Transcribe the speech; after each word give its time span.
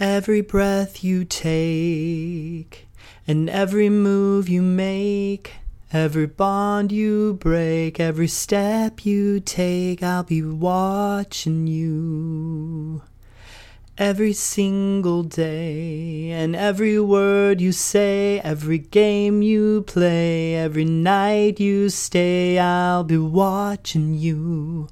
Every 0.00 0.40
breath 0.40 1.04
you 1.04 1.24
take, 1.24 2.88
and 3.28 3.48
every 3.48 3.88
move 3.88 4.48
you 4.48 4.60
make, 4.60 5.52
every 5.92 6.26
bond 6.26 6.90
you 6.90 7.34
break, 7.34 8.00
every 8.00 8.26
step 8.26 9.06
you 9.06 9.38
take, 9.38 10.02
I'll 10.02 10.24
be 10.24 10.42
watching 10.42 11.68
you. 11.68 13.02
Every 13.96 14.32
single 14.32 15.22
day, 15.22 16.32
and 16.32 16.56
every 16.56 16.98
word 16.98 17.60
you 17.60 17.70
say, 17.70 18.40
every 18.40 18.78
game 18.78 19.42
you 19.42 19.82
play, 19.82 20.56
every 20.56 20.84
night 20.84 21.60
you 21.60 21.88
stay, 21.88 22.58
I'll 22.58 23.04
be 23.04 23.18
watching 23.18 24.14
you. 24.14 24.88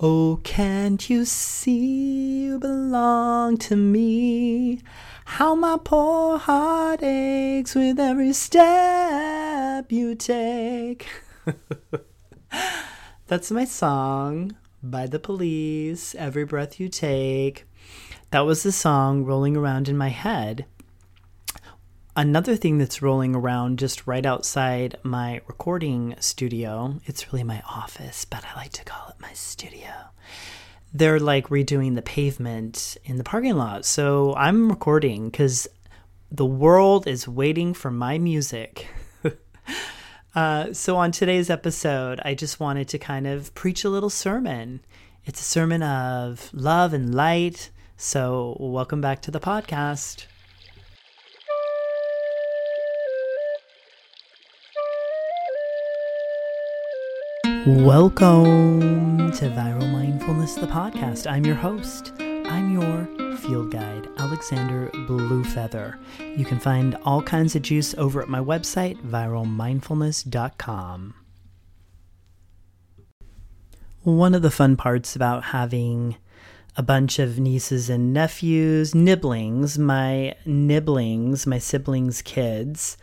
Oh, 0.00 0.38
can't 0.44 1.10
you 1.10 1.24
see 1.24 2.44
you 2.44 2.60
belong 2.60 3.56
to 3.58 3.74
me? 3.74 4.80
How 5.24 5.56
my 5.56 5.76
poor 5.82 6.38
heart 6.38 7.02
aches 7.02 7.74
with 7.74 7.98
every 7.98 8.32
step 8.32 9.90
you 9.90 10.14
take. 10.14 11.08
That's 13.26 13.50
my 13.50 13.64
song 13.64 14.54
by 14.84 15.08
the 15.08 15.18
police, 15.18 16.14
Every 16.14 16.44
Breath 16.44 16.78
You 16.78 16.88
Take. 16.88 17.64
That 18.30 18.46
was 18.46 18.62
the 18.62 18.70
song 18.70 19.24
rolling 19.24 19.56
around 19.56 19.88
in 19.88 19.96
my 19.96 20.10
head 20.10 20.66
Another 22.18 22.56
thing 22.56 22.78
that's 22.78 23.00
rolling 23.00 23.36
around 23.36 23.78
just 23.78 24.08
right 24.08 24.26
outside 24.26 24.96
my 25.04 25.40
recording 25.46 26.16
studio, 26.18 26.98
it's 27.06 27.32
really 27.32 27.44
my 27.44 27.62
office, 27.70 28.24
but 28.24 28.44
I 28.44 28.56
like 28.56 28.72
to 28.72 28.84
call 28.84 29.10
it 29.10 29.22
my 29.22 29.32
studio. 29.34 29.92
They're 30.92 31.20
like 31.20 31.46
redoing 31.46 31.94
the 31.94 32.02
pavement 32.02 32.96
in 33.04 33.18
the 33.18 33.22
parking 33.22 33.54
lot. 33.54 33.84
So 33.84 34.34
I'm 34.34 34.68
recording 34.68 35.30
because 35.30 35.68
the 36.28 36.44
world 36.44 37.06
is 37.06 37.28
waiting 37.28 37.72
for 37.72 37.92
my 37.92 38.18
music. 38.18 38.88
uh, 40.34 40.72
so 40.72 40.96
on 40.96 41.12
today's 41.12 41.50
episode, 41.50 42.18
I 42.24 42.34
just 42.34 42.58
wanted 42.58 42.88
to 42.88 42.98
kind 42.98 43.28
of 43.28 43.54
preach 43.54 43.84
a 43.84 43.90
little 43.90 44.10
sermon. 44.10 44.80
It's 45.24 45.40
a 45.40 45.44
sermon 45.44 45.84
of 45.84 46.50
love 46.52 46.92
and 46.92 47.14
light. 47.14 47.70
So 47.96 48.56
welcome 48.58 49.00
back 49.00 49.22
to 49.22 49.30
the 49.30 49.38
podcast. 49.38 50.26
Welcome 57.68 59.30
to 59.32 59.50
Viral 59.50 59.92
Mindfulness, 59.92 60.54
the 60.54 60.66
podcast. 60.66 61.30
I'm 61.30 61.44
your 61.44 61.54
host. 61.54 62.14
I'm 62.18 62.72
your 62.72 63.06
field 63.36 63.70
guide, 63.70 64.08
Alexander 64.16 64.88
Bluefeather. 65.06 65.98
You 66.34 66.46
can 66.46 66.58
find 66.58 66.96
all 67.04 67.20
kinds 67.20 67.54
of 67.54 67.60
juice 67.60 67.94
over 67.98 68.22
at 68.22 68.30
my 68.30 68.40
website, 68.40 68.96
viralmindfulness.com. 69.02 71.14
One 74.02 74.34
of 74.34 74.40
the 74.40 74.50
fun 74.50 74.78
parts 74.78 75.14
about 75.14 75.44
having 75.44 76.16
a 76.74 76.82
bunch 76.82 77.18
of 77.18 77.38
nieces 77.38 77.90
and 77.90 78.14
nephews, 78.14 78.94
nibblings, 78.94 79.78
my 79.78 80.34
nibblings, 80.46 81.46
my 81.46 81.58
siblings' 81.58 82.22
kids, 82.22 82.96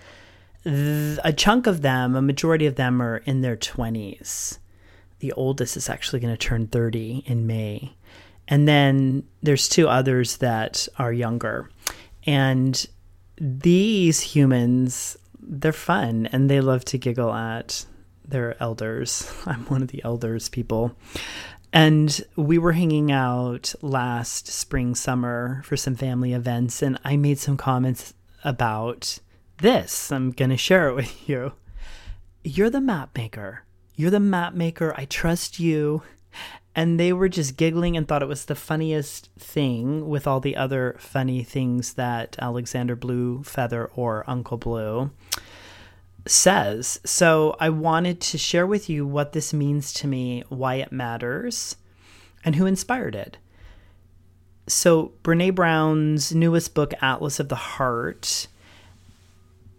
a 0.65 1.33
chunk 1.35 1.67
of 1.67 1.81
them, 1.81 2.15
a 2.15 2.21
majority 2.21 2.65
of 2.65 2.75
them 2.75 3.01
are 3.01 3.17
in 3.17 3.41
their 3.41 3.55
20s. 3.57 4.57
The 5.19 5.31
oldest 5.33 5.77
is 5.77 5.89
actually 5.89 6.19
going 6.19 6.33
to 6.33 6.37
turn 6.37 6.67
30 6.67 7.23
in 7.25 7.47
May. 7.47 7.95
And 8.47 8.67
then 8.67 9.23
there's 9.41 9.69
two 9.69 9.87
others 9.87 10.37
that 10.37 10.87
are 10.97 11.13
younger. 11.13 11.69
And 12.25 12.85
these 13.37 14.19
humans, 14.21 15.17
they're 15.39 15.73
fun 15.73 16.27
and 16.31 16.49
they 16.49 16.61
love 16.61 16.85
to 16.85 16.97
giggle 16.97 17.33
at 17.33 17.85
their 18.27 18.61
elders. 18.61 19.31
I'm 19.45 19.65
one 19.65 19.81
of 19.81 19.89
the 19.89 20.03
elders 20.03 20.49
people. 20.49 20.95
And 21.73 22.23
we 22.35 22.57
were 22.57 22.71
hanging 22.71 23.11
out 23.11 23.75
last 23.81 24.47
spring, 24.47 24.95
summer 24.95 25.61
for 25.65 25.75
some 25.75 25.95
family 25.95 26.31
events, 26.31 26.81
and 26.81 26.97
I 27.03 27.17
made 27.17 27.37
some 27.37 27.57
comments 27.57 28.13
about 28.45 29.19
this. 29.57 30.11
I'm 30.11 30.31
going 30.31 30.49
to 30.49 30.57
share 30.57 30.89
it 30.89 30.95
with 30.95 31.29
you. 31.29 31.53
You're 32.43 32.69
the 32.69 32.81
map 32.81 33.15
maker. 33.17 33.63
You're 33.95 34.11
the 34.11 34.19
map 34.19 34.53
maker. 34.53 34.93
I 34.97 35.05
trust 35.05 35.59
you. 35.59 36.03
And 36.75 36.99
they 36.99 37.13
were 37.13 37.29
just 37.29 37.55
giggling 37.55 37.95
and 37.95 38.05
thought 38.05 38.21
it 38.21 38.27
was 38.27 38.45
the 38.45 38.55
funniest 38.55 39.29
thing 39.39 40.09
with 40.09 40.27
all 40.27 40.41
the 40.41 40.57
other 40.57 40.97
funny 40.99 41.41
things 41.41 41.93
that 41.93 42.35
Alexander 42.37 42.97
Blue 42.97 43.43
Feather 43.43 43.85
or 43.95 44.29
Uncle 44.29 44.57
Blue 44.57 45.11
says. 46.27 46.99
So 47.05 47.55
I 47.59 47.69
wanted 47.69 48.19
to 48.21 48.37
share 48.37 48.67
with 48.67 48.89
you 48.89 49.07
what 49.07 49.31
this 49.31 49.53
means 49.53 49.93
to 49.93 50.07
me, 50.07 50.43
why 50.49 50.75
it 50.75 50.91
matters, 50.91 51.77
and 52.43 52.55
who 52.55 52.65
inspired 52.65 53.15
it. 53.15 53.37
So, 54.67 55.13
Brene 55.23 55.53
Brown's 55.53 56.33
newest 56.33 56.73
book, 56.73 56.93
Atlas 56.99 57.39
of 57.39 57.49
the 57.49 57.55
Heart, 57.55 58.47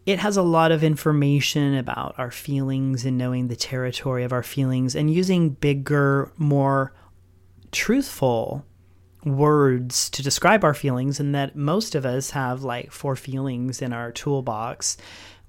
it 0.06 0.20
has 0.20 0.36
a 0.36 0.42
lot 0.42 0.70
of 0.70 0.84
information 0.84 1.74
about 1.74 2.14
our 2.16 2.30
feelings 2.30 3.04
and 3.04 3.18
knowing 3.18 3.48
the 3.48 3.56
territory 3.56 4.22
of 4.22 4.32
our 4.32 4.44
feelings 4.44 4.94
and 4.94 5.12
using 5.12 5.50
bigger, 5.50 6.32
more 6.36 6.94
truthful 7.72 8.64
words 9.24 10.08
to 10.10 10.22
describe 10.22 10.62
our 10.62 10.74
feelings, 10.74 11.18
and 11.18 11.34
that 11.34 11.56
most 11.56 11.96
of 11.96 12.06
us 12.06 12.30
have 12.30 12.62
like 12.62 12.92
four 12.92 13.16
feelings 13.16 13.82
in 13.82 13.92
our 13.92 14.12
toolbox 14.12 14.96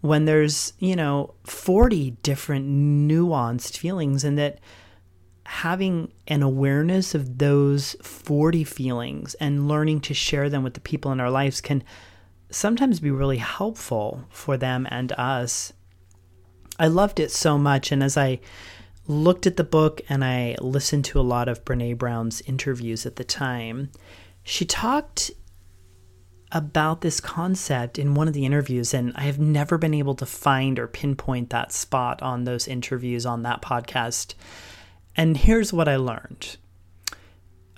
when 0.01 0.25
there's, 0.25 0.73
you 0.79 0.95
know, 0.95 1.35
40 1.43 2.11
different 2.23 2.67
nuanced 2.67 3.77
feelings, 3.77 4.23
and 4.23 4.39
that 4.39 4.59
having 5.45 6.11
an 6.27 6.41
awareness 6.41 7.13
of 7.13 7.37
those 7.37 7.95
40 8.01 8.63
feelings 8.63 9.35
and 9.35 9.67
learning 9.67 10.01
to 10.01 10.13
share 10.13 10.49
them 10.49 10.63
with 10.63 10.73
the 10.73 10.79
people 10.81 11.11
in 11.11 11.19
our 11.19 11.31
lives 11.31 11.61
can 11.61 11.83
sometimes 12.49 12.99
be 12.99 13.11
really 13.11 13.37
helpful 13.37 14.25
for 14.29 14.57
them 14.57 14.87
and 14.89 15.11
us. 15.13 15.73
I 16.79 16.87
loved 16.87 17.19
it 17.19 17.31
so 17.31 17.57
much. 17.57 17.91
And 17.91 18.03
as 18.03 18.17
I 18.17 18.39
looked 19.07 19.47
at 19.47 19.57
the 19.57 19.63
book 19.63 20.01
and 20.09 20.23
I 20.23 20.55
listened 20.61 21.05
to 21.05 21.19
a 21.19 21.21
lot 21.21 21.47
of 21.47 21.65
Brene 21.65 21.97
Brown's 21.97 22.41
interviews 22.41 23.05
at 23.05 23.15
the 23.15 23.23
time, 23.23 23.89
she 24.43 24.65
talked 24.65 25.31
about 26.51 27.01
this 27.01 27.19
concept 27.19 27.99
in 27.99 28.13
one 28.13 28.27
of 28.27 28.33
the 28.33 28.45
interviews. 28.45 28.93
And 28.93 29.11
I 29.15 29.21
have 29.21 29.39
never 29.39 29.77
been 29.77 29.93
able 29.93 30.15
to 30.15 30.25
find 30.25 30.79
or 30.79 30.87
pinpoint 30.87 31.49
that 31.49 31.71
spot 31.71 32.21
on 32.21 32.43
those 32.43 32.67
interviews 32.67 33.25
on 33.25 33.41
that 33.43 33.61
podcast. 33.61 34.33
And 35.15 35.35
here's 35.35 35.73
what 35.73 35.89
I 35.89 35.97
learned. 35.97 36.57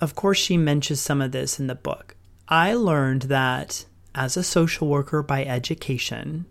Of 0.00 0.14
course, 0.14 0.38
she 0.38 0.56
mentions 0.56 1.00
some 1.00 1.20
of 1.20 1.32
this 1.32 1.58
in 1.58 1.66
the 1.66 1.74
book. 1.74 2.14
I 2.48 2.74
learned 2.74 3.22
that 3.22 3.84
as 4.14 4.36
a 4.36 4.42
social 4.42 4.88
worker 4.88 5.22
by 5.22 5.44
education. 5.44 6.46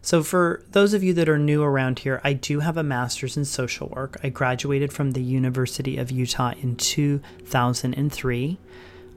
So, 0.00 0.22
for 0.22 0.62
those 0.70 0.94
of 0.94 1.02
you 1.02 1.12
that 1.14 1.28
are 1.28 1.38
new 1.38 1.62
around 1.62 2.00
here, 2.00 2.20
I 2.22 2.32
do 2.32 2.60
have 2.60 2.76
a 2.76 2.82
master's 2.82 3.36
in 3.36 3.44
social 3.44 3.88
work. 3.88 4.16
I 4.22 4.28
graduated 4.28 4.92
from 4.92 5.10
the 5.10 5.22
University 5.22 5.96
of 5.96 6.10
Utah 6.10 6.54
in 6.60 6.76
2003. 6.76 8.58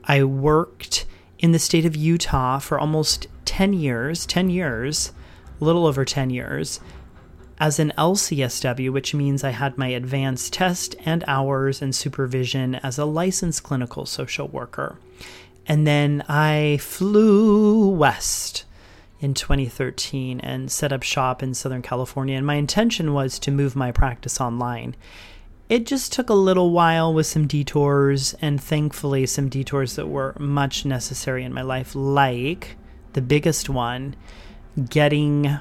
I 0.04 0.24
worked 0.24 1.06
in 1.38 1.52
the 1.52 1.58
state 1.58 1.84
of 1.84 1.96
Utah 1.96 2.58
for 2.58 2.78
almost 2.78 3.26
10 3.44 3.72
years, 3.72 4.26
10 4.26 4.50
years, 4.50 5.12
a 5.60 5.64
little 5.64 5.86
over 5.86 6.04
10 6.04 6.30
years, 6.30 6.80
as 7.60 7.78
an 7.78 7.92
LCSW, 7.96 8.92
which 8.92 9.14
means 9.14 9.44
I 9.44 9.50
had 9.50 9.78
my 9.78 9.88
advanced 9.88 10.52
test 10.52 10.96
and 11.04 11.22
hours 11.28 11.80
and 11.80 11.94
supervision 11.94 12.74
as 12.76 12.98
a 12.98 13.04
licensed 13.04 13.62
clinical 13.62 14.04
social 14.04 14.48
worker. 14.48 14.98
And 15.66 15.86
then 15.86 16.24
I 16.28 16.78
flew 16.80 17.88
west 17.88 18.64
in 19.20 19.34
2013 19.34 20.40
and 20.40 20.70
set 20.70 20.92
up 20.92 21.02
shop 21.02 21.42
in 21.42 21.54
Southern 21.54 21.82
California. 21.82 22.36
And 22.36 22.46
my 22.46 22.56
intention 22.56 23.14
was 23.14 23.38
to 23.40 23.50
move 23.50 23.76
my 23.76 23.92
practice 23.92 24.40
online. 24.40 24.96
It 25.68 25.86
just 25.86 26.12
took 26.12 26.28
a 26.28 26.34
little 26.34 26.70
while 26.70 27.14
with 27.14 27.26
some 27.26 27.46
detours, 27.46 28.34
and 28.42 28.62
thankfully, 28.62 29.24
some 29.24 29.48
detours 29.48 29.96
that 29.96 30.08
were 30.08 30.34
much 30.38 30.84
necessary 30.84 31.44
in 31.44 31.54
my 31.54 31.62
life, 31.62 31.94
like 31.94 32.76
the 33.14 33.22
biggest 33.22 33.70
one 33.70 34.16
getting, 34.90 35.58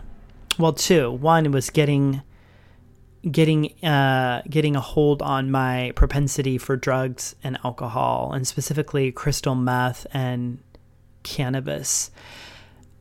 well, 0.57 0.73
two. 0.73 1.11
One 1.11 1.51
was 1.51 1.69
getting 1.69 2.23
getting 3.29 3.73
uh, 3.83 4.41
getting 4.49 4.75
a 4.75 4.81
hold 4.81 5.21
on 5.21 5.51
my 5.51 5.91
propensity 5.95 6.57
for 6.57 6.75
drugs 6.75 7.35
and 7.43 7.57
alcohol, 7.63 8.31
and 8.33 8.47
specifically 8.47 9.11
crystal 9.11 9.55
meth 9.55 10.07
and 10.13 10.59
cannabis, 11.23 12.11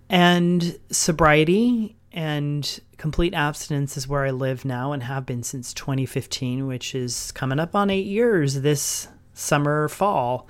and 0.09 0.79
sobriety 0.91 1.97
and 2.13 2.81
complete 2.97 3.35
abstinence 3.35 3.97
is 3.97 4.09
where 4.09 4.27
I 4.27 4.31
live 4.31 4.65
now 4.65 4.93
and 4.93 5.03
have 5.03 5.25
been 5.25 5.43
since 5.43 5.73
2015, 5.73 6.67
which 6.67 6.95
is 6.95 7.33
coming 7.33 7.61
up 7.61 7.75
on 7.75 7.89
eight 7.89 8.07
years 8.07 8.61
this 8.61 9.09
summer 9.33 9.89
fall. 9.89 10.49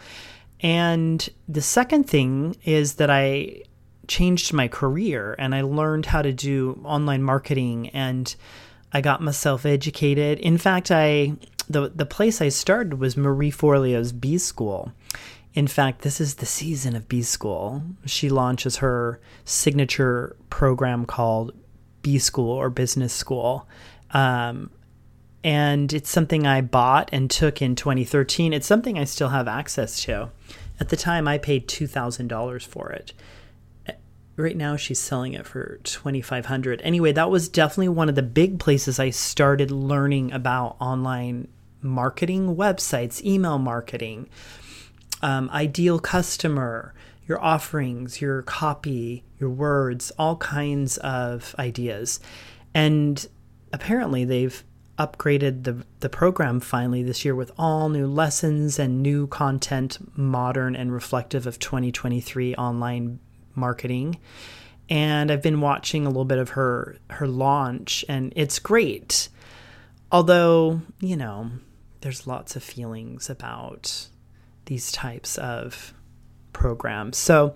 And 0.61 1.29
the 1.49 1.63
second 1.63 2.05
thing 2.09 2.57
is 2.65 2.95
that 2.95 3.11
I 3.11 3.63
changed 4.09 4.53
my 4.53 4.69
career 4.69 5.37
and 5.39 5.55
I 5.55 5.63
learned 5.63 6.07
how 6.07 6.23
to 6.23 6.33
do 6.33 6.81
online 6.85 7.23
marketing 7.23 7.91
and 7.91 8.35
I 8.93 9.01
got 9.01 9.23
myself 9.23 9.65
educated. 9.65 10.39
In 10.39 10.59
fact, 10.59 10.91
I 10.91 11.35
the 11.69 11.89
the 11.89 12.07
place 12.07 12.41
I 12.41 12.49
started 12.49 12.99
was 12.99 13.17
Marie 13.17 13.51
Forleo's 13.51 14.13
B 14.13 14.39
School. 14.39 14.93
In 15.53 15.67
fact, 15.67 16.03
this 16.03 16.21
is 16.21 16.37
the 16.37 16.47
season 16.47 16.95
of 16.95 17.09
B 17.09 17.23
School. 17.23 17.83
She 18.07 18.29
launches 18.29 18.77
her 18.77 19.21
signature 19.45 20.37
program 20.49 21.07
called 21.07 21.53
B 22.03 22.19
School 22.19 22.51
or 22.51 22.71
Business 22.71 23.13
School. 23.13 23.69
Um, 24.13 24.71
and 25.43 25.93
it's 25.93 26.11
something 26.11 26.47
I 26.47 26.61
bought 26.61 27.09
and 27.13 27.31
took 27.31 27.63
in 27.63 27.75
2013. 27.75 28.53
It's 28.53 28.67
something 28.67 28.99
I 28.99 29.05
still 29.05 29.31
have 29.31 29.49
access 29.49 30.03
to. 30.05 30.31
At 30.79 30.91
the 30.91 30.97
time, 30.97 31.27
I 31.27 31.39
paid 31.39 31.69
$2,000 31.69 32.67
for 32.67 32.91
it. 32.91 33.13
Right 34.37 34.57
now, 34.57 34.77
she's 34.77 34.99
selling 34.99 35.35
it 35.35 35.45
for 35.45 35.81
2500 35.83 36.81
Anyway, 36.83 37.13
that 37.13 37.31
was 37.31 37.49
definitely 37.49 37.89
one 37.89 38.09
of 38.09 38.15
the 38.15 38.23
big 38.23 38.59
places 38.59 38.99
I 38.99 39.11
started 39.11 39.71
learning 39.71 40.33
about 40.33 40.77
online 40.81 41.49
marketing 41.83 42.57
websites, 42.57 43.23
email 43.25 43.59
marketing, 43.59 44.29
um, 45.23 45.51
ideal 45.51 45.99
customer, 45.99 46.95
your 47.27 47.43
offerings, 47.43 48.21
your 48.21 48.43
copy, 48.43 49.25
your 49.39 49.51
words, 49.51 50.11
all 50.19 50.37
kinds 50.37 50.97
of 50.99 51.55
ideas. 51.59 52.21
And 52.75 53.27
apparently, 53.73 54.25
they've 54.25 54.65
upgraded 54.99 55.65
the, 55.65 55.85
the 56.01 56.09
program 56.09 56.61
finally 56.61 57.03
this 57.03 57.25
year 57.25 57.35
with 57.35 57.51
all 57.57 57.89
new 57.89 58.07
lessons 58.07 58.79
and 58.79 59.03
new 59.03 59.27
content, 59.27 59.99
modern 60.17 60.77
and 60.77 60.93
reflective 60.93 61.47
of 61.47 61.59
2023 61.59 62.55
online 62.57 63.19
marketing. 63.55 64.19
And 64.89 65.31
I've 65.31 65.43
been 65.43 65.61
watching 65.61 66.05
a 66.05 66.09
little 66.09 66.25
bit 66.25 66.39
of 66.39 66.51
her 66.51 66.97
her 67.11 67.29
launch 67.29 68.05
and 68.09 68.33
it's 68.37 68.59
great. 68.59 69.29
Although, 70.13 70.83
you 71.01 71.17
know, 71.17 71.51
there's 72.01 72.27
lots 72.27 72.57
of 72.57 72.63
feelings 72.63 73.31
about 73.31 74.09
these 74.65 74.91
types 74.91 75.39
of 75.39 75.95
programs. 76.53 77.17
So 77.17 77.55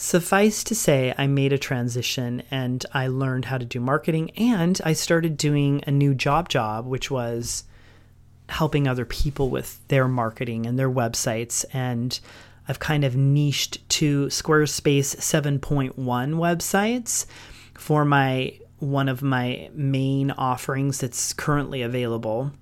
Suffice 0.00 0.64
to 0.64 0.74
say, 0.74 1.12
I 1.18 1.26
made 1.26 1.52
a 1.52 1.58
transition 1.58 2.42
and 2.50 2.86
I 2.94 3.08
learned 3.08 3.44
how 3.44 3.58
to 3.58 3.66
do 3.66 3.80
marketing 3.80 4.30
and 4.30 4.80
I 4.82 4.94
started 4.94 5.36
doing 5.36 5.84
a 5.86 5.90
new 5.90 6.14
job 6.14 6.48
job, 6.48 6.86
which 6.86 7.10
was 7.10 7.64
helping 8.48 8.88
other 8.88 9.04
people 9.04 9.50
with 9.50 9.86
their 9.88 10.08
marketing 10.08 10.64
and 10.64 10.78
their 10.78 10.90
websites. 10.90 11.66
And 11.74 12.18
I've 12.70 12.78
kind 12.78 13.02
of 13.02 13.16
niched 13.16 13.86
to 13.90 14.26
Squarespace 14.26 15.16
7.1 15.16 15.94
websites 15.96 17.26
for 17.74 18.04
my 18.04 18.60
one 18.78 19.08
of 19.08 19.22
my 19.22 19.68
main 19.74 20.30
offerings 20.30 21.00
that's 21.00 21.32
currently 21.32 21.82
available. 21.82 22.52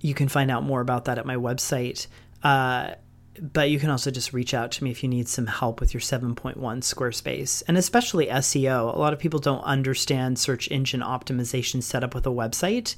You 0.00 0.14
can 0.14 0.26
find 0.26 0.50
out 0.50 0.64
more 0.64 0.80
about 0.80 1.04
that 1.04 1.16
at 1.16 1.26
my 1.26 1.36
website. 1.36 2.08
Uh, 2.42 2.94
but 3.40 3.70
you 3.70 3.78
can 3.78 3.90
also 3.90 4.10
just 4.10 4.32
reach 4.32 4.52
out 4.52 4.72
to 4.72 4.82
me 4.82 4.90
if 4.90 5.00
you 5.04 5.08
need 5.08 5.28
some 5.28 5.46
help 5.46 5.78
with 5.78 5.94
your 5.94 6.00
7.1 6.00 6.56
Squarespace 6.56 7.62
and 7.68 7.78
especially 7.78 8.26
SEO. 8.26 8.92
A 8.92 8.98
lot 8.98 9.12
of 9.12 9.20
people 9.20 9.38
don't 9.38 9.62
understand 9.62 10.40
search 10.40 10.68
engine 10.72 11.02
optimization 11.02 11.84
setup 11.84 12.16
with 12.16 12.26
a 12.26 12.30
website, 12.30 12.96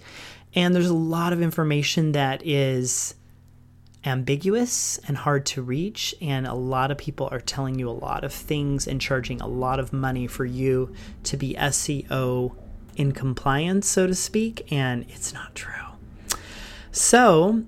and 0.55 0.75
there's 0.75 0.88
a 0.88 0.94
lot 0.94 1.35
of 1.35 1.43
information 1.43 2.12
that 2.12 2.41
is 2.47 3.14
ambiguous 4.05 4.99
and 5.09 5.17
hard 5.17 5.45
to 5.45 5.61
reach 5.61 6.15
and 6.21 6.47
a 6.47 6.55
lot 6.55 6.91
of 6.91 6.99
people 6.99 7.29
are 7.33 7.41
telling 7.41 7.79
you 7.79 7.89
a 7.89 7.91
lot 7.91 8.25
of 8.25 8.33
things 8.33 8.87
and 8.87 9.00
charging 9.00 9.41
a 9.41 9.47
lot 9.47 9.81
of 9.81 9.93
money 9.93 10.27
for 10.27 10.45
you 10.45 10.93
to 11.25 11.37
be 11.37 11.55
SEO 11.55 12.55
in 12.97 13.12
compliance 13.12 13.89
so 13.89 14.06
to 14.06 14.15
speak 14.15 14.71
and 14.73 15.05
it's 15.09 15.33
not 15.33 15.55
true. 15.55 15.75
So, 16.93 17.65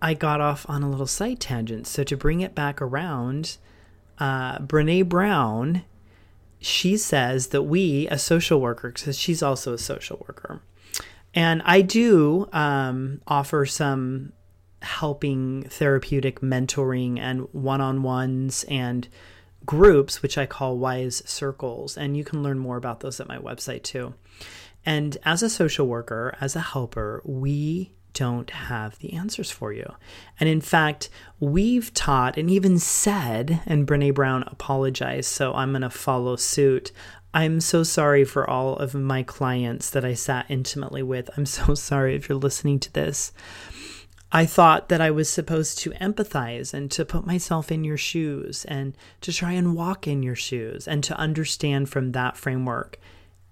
I 0.00 0.14
got 0.14 0.40
off 0.40 0.64
on 0.68 0.82
a 0.82 0.90
little 0.90 1.06
side 1.06 1.40
tangent. 1.40 1.86
So 1.86 2.04
to 2.04 2.16
bring 2.16 2.40
it 2.40 2.54
back 2.54 2.80
around, 2.80 3.56
uh, 4.18 4.58
Brene 4.58 5.08
Brown, 5.08 5.82
she 6.60 6.96
says 6.96 7.48
that 7.48 7.62
we, 7.62 8.06
as 8.08 8.22
social 8.22 8.60
workers, 8.60 8.94
because 8.94 9.18
she's 9.18 9.42
also 9.42 9.72
a 9.72 9.78
social 9.78 10.24
worker, 10.28 10.60
and 11.34 11.62
I 11.64 11.82
do 11.82 12.48
um, 12.52 13.20
offer 13.26 13.66
some 13.66 14.32
helping 14.82 15.62
therapeutic 15.64 16.40
mentoring 16.40 17.18
and 17.18 17.48
one 17.52 17.80
on 17.80 18.02
ones 18.02 18.64
and 18.68 19.08
groups, 19.66 20.22
which 20.22 20.38
I 20.38 20.46
call 20.46 20.78
Wise 20.78 21.22
Circles. 21.26 21.96
And 21.96 22.16
you 22.16 22.24
can 22.24 22.42
learn 22.42 22.58
more 22.58 22.76
about 22.76 23.00
those 23.00 23.20
at 23.20 23.28
my 23.28 23.38
website 23.38 23.82
too. 23.82 24.14
And 24.86 25.18
as 25.24 25.42
a 25.42 25.50
social 25.50 25.86
worker, 25.86 26.36
as 26.40 26.56
a 26.56 26.60
helper, 26.60 27.20
we 27.24 27.92
don't 28.14 28.50
have 28.50 28.98
the 28.98 29.12
answers 29.12 29.50
for 29.50 29.72
you. 29.72 29.94
And 30.40 30.48
in 30.48 30.60
fact, 30.60 31.08
we've 31.38 31.92
taught 31.94 32.36
and 32.36 32.50
even 32.50 32.78
said, 32.78 33.60
and 33.66 33.86
Brene 33.86 34.14
Brown 34.14 34.44
apologized, 34.44 35.30
so 35.30 35.52
I'm 35.54 35.70
going 35.70 35.82
to 35.82 35.90
follow 35.90 36.36
suit. 36.36 36.90
I'm 37.34 37.60
so 37.60 37.82
sorry 37.82 38.24
for 38.24 38.48
all 38.48 38.76
of 38.76 38.94
my 38.94 39.22
clients 39.22 39.90
that 39.90 40.04
I 40.04 40.14
sat 40.14 40.46
intimately 40.48 41.02
with. 41.02 41.30
I'm 41.36 41.46
so 41.46 41.74
sorry 41.76 42.16
if 42.16 42.28
you're 42.28 42.38
listening 42.38 42.80
to 42.80 42.92
this. 42.92 43.32
I 44.30 44.44
thought 44.44 44.90
that 44.90 45.00
I 45.00 45.10
was 45.10 45.28
supposed 45.28 45.78
to 45.78 45.90
empathize 45.92 46.74
and 46.74 46.90
to 46.90 47.04
put 47.04 47.26
myself 47.26 47.72
in 47.72 47.82
your 47.82 47.96
shoes 47.96 48.66
and 48.66 48.96
to 49.22 49.32
try 49.32 49.52
and 49.52 49.74
walk 49.74 50.06
in 50.06 50.22
your 50.22 50.34
shoes 50.34 50.86
and 50.86 51.02
to 51.04 51.16
understand 51.16 51.88
from 51.88 52.12
that 52.12 52.36
framework. 52.36 52.98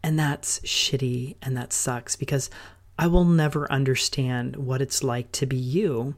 And 0.02 0.18
that's 0.18 0.60
shitty 0.60 1.36
and 1.40 1.56
that 1.56 1.72
sucks 1.72 2.14
because 2.14 2.50
I 2.98 3.06
will 3.06 3.24
never 3.24 3.70
understand 3.72 4.56
what 4.56 4.82
it's 4.82 5.02
like 5.02 5.32
to 5.32 5.46
be 5.46 5.56
you. 5.56 6.14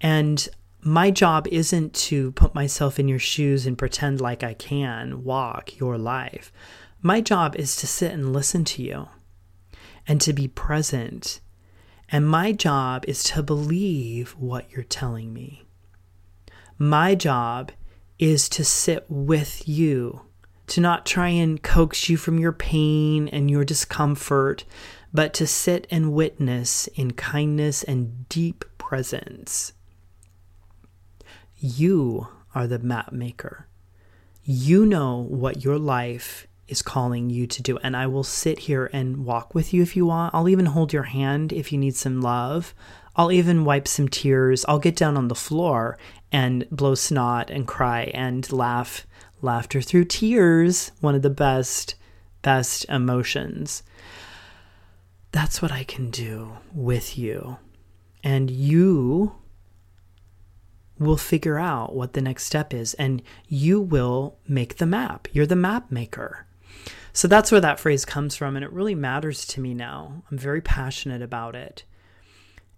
And 0.00 0.48
my 0.80 1.10
job 1.10 1.46
isn't 1.48 1.94
to 1.94 2.32
put 2.32 2.54
myself 2.54 2.98
in 2.98 3.08
your 3.08 3.18
shoes 3.18 3.66
and 3.66 3.78
pretend 3.78 4.20
like 4.20 4.42
I 4.42 4.54
can 4.54 5.24
walk 5.24 5.78
your 5.78 5.98
life. 5.98 6.52
My 7.00 7.20
job 7.20 7.56
is 7.56 7.76
to 7.76 7.86
sit 7.86 8.12
and 8.12 8.32
listen 8.32 8.64
to 8.66 8.82
you 8.82 9.08
and 10.06 10.20
to 10.20 10.32
be 10.32 10.48
present. 10.48 11.40
And 12.12 12.28
my 12.28 12.52
job 12.52 13.06
is 13.08 13.24
to 13.24 13.42
believe 13.42 14.32
what 14.32 14.70
you're 14.70 14.84
telling 14.84 15.32
me. 15.32 15.64
My 16.76 17.14
job 17.14 17.72
is 18.18 18.50
to 18.50 18.64
sit 18.64 19.06
with 19.08 19.66
you, 19.66 20.20
to 20.66 20.82
not 20.82 21.06
try 21.06 21.30
and 21.30 21.62
coax 21.62 22.10
you 22.10 22.18
from 22.18 22.38
your 22.38 22.52
pain 22.52 23.28
and 23.28 23.50
your 23.50 23.64
discomfort, 23.64 24.66
but 25.14 25.32
to 25.34 25.46
sit 25.46 25.86
and 25.90 26.12
witness 26.12 26.86
in 26.88 27.12
kindness 27.12 27.82
and 27.82 28.28
deep 28.28 28.66
presence. 28.76 29.72
You 31.56 32.28
are 32.54 32.66
the 32.66 32.78
map 32.78 33.12
maker. 33.12 33.68
You 34.44 34.84
know 34.84 35.24
what 35.30 35.64
your 35.64 35.78
life 35.78 36.46
is 36.68 36.82
calling 36.82 37.30
you 37.30 37.46
to 37.46 37.62
do. 37.62 37.78
And 37.78 37.96
I 37.96 38.06
will 38.06 38.24
sit 38.24 38.60
here 38.60 38.90
and 38.92 39.24
walk 39.24 39.54
with 39.54 39.72
you 39.72 39.82
if 39.82 39.96
you 39.96 40.06
want. 40.06 40.34
I'll 40.34 40.48
even 40.48 40.66
hold 40.66 40.92
your 40.92 41.04
hand 41.04 41.52
if 41.52 41.72
you 41.72 41.78
need 41.78 41.96
some 41.96 42.20
love. 42.20 42.74
I'll 43.16 43.32
even 43.32 43.64
wipe 43.64 43.86
some 43.86 44.08
tears. 44.08 44.64
I'll 44.66 44.78
get 44.78 44.96
down 44.96 45.16
on 45.16 45.28
the 45.28 45.34
floor 45.34 45.98
and 46.30 46.66
blow 46.70 46.94
snot 46.94 47.50
and 47.50 47.66
cry 47.66 48.10
and 48.14 48.50
laugh. 48.52 49.06
Laughter 49.42 49.82
through 49.82 50.04
tears, 50.04 50.92
one 51.00 51.16
of 51.16 51.22
the 51.22 51.28
best, 51.28 51.96
best 52.42 52.84
emotions 52.88 53.82
that's 55.32 55.62
what 55.62 55.72
I 55.72 55.82
can 55.82 56.10
do 56.10 56.52
with 56.72 57.18
you. 57.18 57.56
And 58.22 58.50
you 58.50 59.34
will 60.98 61.16
figure 61.16 61.58
out 61.58 61.96
what 61.96 62.12
the 62.12 62.20
next 62.20 62.44
step 62.44 62.72
is 62.72 62.94
and 62.94 63.22
you 63.48 63.80
will 63.80 64.38
make 64.46 64.76
the 64.76 64.86
map. 64.86 65.26
You're 65.32 65.46
the 65.46 65.56
map 65.56 65.90
maker. 65.90 66.46
So 67.12 67.28
that's 67.28 67.52
where 67.52 67.60
that 67.60 67.80
phrase 67.80 68.04
comes 68.04 68.36
from. 68.36 68.56
And 68.56 68.64
it 68.64 68.72
really 68.72 68.94
matters 68.94 69.46
to 69.48 69.60
me 69.60 69.74
now. 69.74 70.22
I'm 70.30 70.38
very 70.38 70.60
passionate 70.60 71.22
about 71.22 71.54
it. 71.54 71.84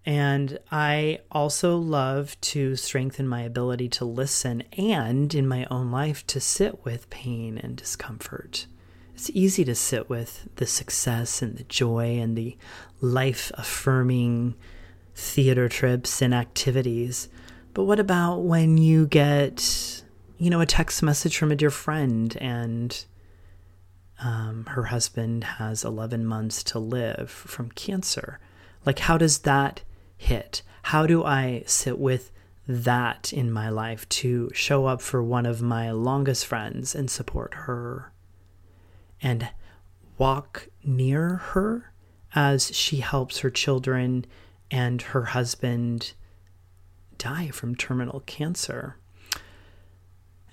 And 0.06 0.58
I 0.70 1.20
also 1.30 1.76
love 1.76 2.38
to 2.42 2.76
strengthen 2.76 3.26
my 3.26 3.40
ability 3.42 3.88
to 3.90 4.04
listen 4.04 4.62
and 4.76 5.34
in 5.34 5.48
my 5.48 5.66
own 5.70 5.90
life 5.90 6.26
to 6.28 6.40
sit 6.40 6.84
with 6.84 7.08
pain 7.08 7.56
and 7.56 7.76
discomfort. 7.76 8.66
It's 9.14 9.30
easy 9.30 9.64
to 9.64 9.74
sit 9.74 10.10
with 10.10 10.48
the 10.56 10.66
success 10.66 11.40
and 11.40 11.56
the 11.56 11.64
joy 11.64 12.18
and 12.18 12.36
the 12.36 12.58
life 13.00 13.50
affirming 13.54 14.56
theater 15.14 15.68
trips 15.68 16.20
and 16.20 16.34
activities. 16.34 17.28
But 17.72 17.84
what 17.84 18.00
about 18.00 18.40
when 18.40 18.76
you 18.76 19.06
get, 19.06 20.02
you 20.36 20.50
know, 20.50 20.60
a 20.60 20.66
text 20.66 21.02
message 21.02 21.38
from 21.38 21.52
a 21.52 21.56
dear 21.56 21.70
friend 21.70 22.36
and 22.40 23.04
um, 24.22 24.66
her 24.70 24.84
husband 24.84 25.44
has 25.44 25.84
11 25.84 26.24
months 26.24 26.62
to 26.64 26.78
live 26.78 27.30
from 27.30 27.70
cancer? 27.70 28.38
Like, 28.84 29.00
how 29.00 29.18
does 29.18 29.40
that 29.40 29.82
hit? 30.16 30.62
How 30.82 31.06
do 31.06 31.24
I 31.24 31.62
sit 31.66 31.98
with 31.98 32.30
that 32.66 33.32
in 33.32 33.50
my 33.50 33.68
life 33.68 34.08
to 34.08 34.50
show 34.54 34.86
up 34.86 35.02
for 35.02 35.22
one 35.22 35.46
of 35.46 35.60
my 35.60 35.90
longest 35.90 36.46
friends 36.46 36.94
and 36.94 37.10
support 37.10 37.54
her 37.54 38.12
and 39.20 39.48
walk 40.16 40.68
near 40.82 41.36
her 41.36 41.92
as 42.34 42.74
she 42.74 42.98
helps 42.98 43.40
her 43.40 43.50
children 43.50 44.24
and 44.70 45.02
her 45.02 45.26
husband 45.26 46.12
die 47.18 47.48
from 47.48 47.74
terminal 47.74 48.20
cancer. 48.20 48.96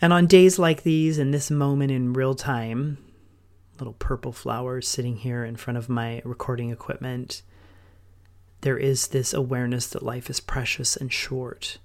And 0.01 0.11
on 0.11 0.27
days 0.27 0.57
like 0.57 0.83
these, 0.83 1.17
in 1.17 1.31
this 1.31 1.51
moment 1.51 1.91
in 1.91 2.13
real 2.13 2.33
time, 2.33 2.97
little 3.81 3.93
purple 3.93 4.31
flowers 4.31 4.87
sitting 4.87 5.17
here 5.17 5.43
in 5.43 5.55
front 5.55 5.75
of 5.75 5.89
my 5.89 6.21
recording 6.23 6.69
equipment, 6.69 7.41
there 8.61 8.77
is 8.77 9.07
this 9.07 9.33
awareness 9.33 9.87
that 9.87 10.03
life 10.03 10.29
is 10.29 10.39
precious 10.39 10.95
and 10.95 11.11
short, 11.11 11.79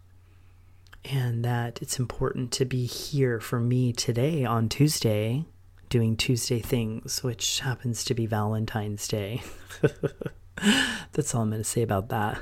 and 1.07 1.43
that 1.43 1.81
it's 1.81 1.99
important 1.99 2.53
to 2.53 2.67
be 2.67 2.85
here 2.85 3.41
for 3.41 3.59
me 3.59 3.95
today 3.95 4.45
on 4.45 4.69
Tuesday, 4.69 5.47
doing 5.89 6.19
Tuesday 6.19 6.61
things, 6.61 7.23
which 7.23 7.61
happens 7.61 8.05
to 8.05 8.13
be 8.13 8.27
Valentine's 8.27 9.09
Day. 9.09 9.43
That's 11.13 11.35
all 11.35 11.43
I'm 11.43 11.51
going 11.51 11.63
to 11.63 11.65
say 11.65 11.81
about 11.81 12.11
that. 12.11 12.39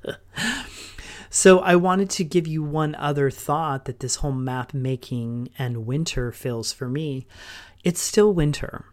so, 1.30 1.58
I 1.58 1.74
wanted 1.74 2.10
to 2.10 2.24
give 2.24 2.46
you 2.46 2.62
one 2.62 2.94
other 2.94 3.28
thought 3.28 3.86
that 3.86 3.98
this 3.98 4.16
whole 4.16 4.32
map 4.32 4.72
making 4.72 5.48
and 5.58 5.84
winter 5.84 6.30
feels 6.30 6.72
for 6.72 6.88
me. 6.88 7.26
It's 7.86 8.02
still 8.02 8.34
winter. 8.34 8.84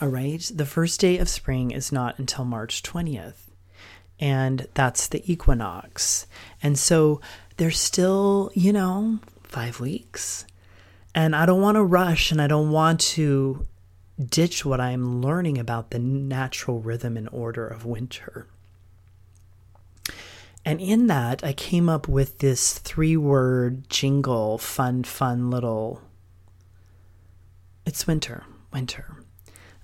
All 0.00 0.06
right. 0.06 0.48
The 0.54 0.64
first 0.64 1.00
day 1.00 1.18
of 1.18 1.28
spring 1.28 1.72
is 1.72 1.90
not 1.90 2.16
until 2.16 2.44
March 2.44 2.80
20th, 2.80 3.50
and 4.20 4.68
that's 4.74 5.08
the 5.08 5.20
equinox. 5.30 6.28
And 6.62 6.78
so, 6.78 7.20
there's 7.56 7.80
still, 7.80 8.52
you 8.54 8.72
know, 8.72 9.18
five 9.42 9.80
weeks. 9.80 10.46
And 11.12 11.34
I 11.34 11.44
don't 11.44 11.60
want 11.60 11.74
to 11.74 11.82
rush 11.82 12.30
and 12.30 12.40
I 12.40 12.46
don't 12.46 12.70
want 12.70 13.00
to 13.16 13.66
ditch 14.24 14.64
what 14.64 14.80
I'm 14.80 15.20
learning 15.20 15.58
about 15.58 15.90
the 15.90 15.98
natural 15.98 16.78
rhythm 16.78 17.16
and 17.16 17.28
order 17.32 17.66
of 17.66 17.84
winter. 17.84 18.46
And 20.64 20.80
in 20.80 21.08
that, 21.08 21.42
I 21.42 21.52
came 21.52 21.88
up 21.88 22.06
with 22.06 22.38
this 22.38 22.78
three 22.78 23.16
word 23.16 23.90
jingle, 23.90 24.56
fun, 24.56 25.02
fun 25.02 25.50
little. 25.50 26.00
It's 27.84 28.06
winter, 28.06 28.44
winter. 28.72 29.16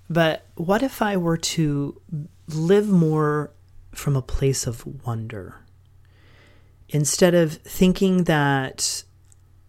But 0.08 0.46
what 0.54 0.82
if 0.82 1.02
I 1.02 1.16
were 1.16 1.36
to 1.36 2.00
live 2.48 2.88
more 2.88 3.52
from 3.92 4.16
a 4.16 4.22
place 4.22 4.66
of 4.66 4.86
wonder? 5.06 5.56
Instead 6.88 7.34
of 7.34 7.54
thinking 7.54 8.24
that 8.24 9.04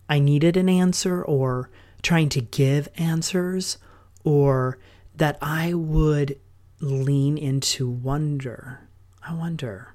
I 0.08 0.20
needed 0.20 0.58
an 0.58 0.70
answer 0.70 1.24
or 1.24 1.70
trying 2.02 2.30
to 2.30 2.42
give 2.42 2.88
answers, 2.96 3.78
or 4.24 4.80
that 5.16 5.38
I 5.42 5.74
would 5.74 6.40
lean 6.80 7.38
into 7.38 7.90
wonder. 7.90 8.88
I 9.22 9.34
wonder, 9.34 9.94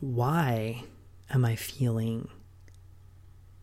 why 0.00 0.84
am 1.28 1.44
I 1.44 1.56
feeling 1.56 2.28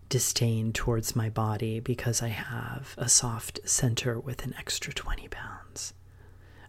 disdain 0.10 0.74
towards 0.74 1.16
my 1.16 1.30
body 1.30 1.80
because 1.80 2.22
I 2.22 2.30
have 2.30 2.96
a 2.98 3.08
soft 3.08 3.60
center 3.64 4.20
with 4.20 4.44
an 4.44 4.54
extra 4.58 4.94
20 4.94 5.28
pounds? 5.30 5.94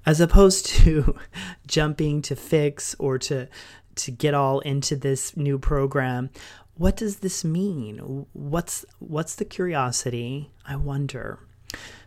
As 0.07 0.21
opposed 0.21 0.67
to 0.67 1.17
jumping 1.67 2.23
to 2.23 2.37
fix 2.37 2.95
or 2.99 3.19
to 3.19 3.49
to 3.97 4.11
get 4.11 4.35
all 4.35 4.61
into 4.61 4.97
this 4.97 5.37
new 5.37 5.59
program. 5.59 6.31
What 6.75 6.97
does 6.97 7.17
this 7.19 7.45
mean? 7.45 8.27
What's 8.33 8.85
what's 8.99 9.35
the 9.35 9.45
curiosity? 9.45 10.51
I 10.67 10.77
wonder. 10.77 11.41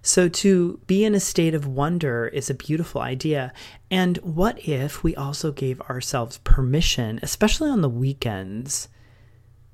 So, 0.02 0.28
to 0.28 0.82
be 0.88 1.06
in 1.06 1.16
a 1.16 1.20
state 1.20 1.56
of 1.56 1.66
wonder 1.66 2.28
is 2.28 2.50
a 2.50 2.56
beautiful 2.56 3.00
idea. 3.00 3.54
And 3.90 4.18
what 4.18 4.60
if 4.68 5.04
we 5.04 5.16
also 5.16 5.54
gave 5.54 5.80
ourselves 5.82 6.40
permission, 6.40 7.20
especially 7.22 7.70
on 7.70 7.82
the 7.82 7.90
weekends, 7.90 8.90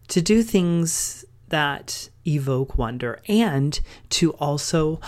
to 0.09 0.21
do 0.21 0.43
things 0.43 1.25
that 1.49 2.09
evoke 2.25 2.77
wonder 2.77 3.19
and 3.27 3.79
to 4.09 4.31
also 4.33 4.99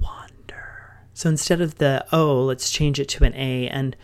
wander? 0.00 1.00
So, 1.14 1.28
instead 1.28 1.60
of 1.60 1.78
the 1.78 2.06
O, 2.12 2.44
let's 2.44 2.70
change 2.70 2.98
it 3.00 3.08
to 3.10 3.24
an 3.24 3.34
A. 3.34 3.68
And 3.68 3.96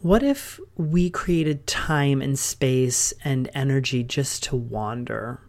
what 0.00 0.22
if 0.22 0.60
we 0.76 1.10
created 1.10 1.66
time 1.66 2.20
and 2.22 2.38
space 2.38 3.12
and 3.24 3.50
energy 3.54 4.02
just 4.02 4.42
to 4.44 4.56
wander? 4.56 5.40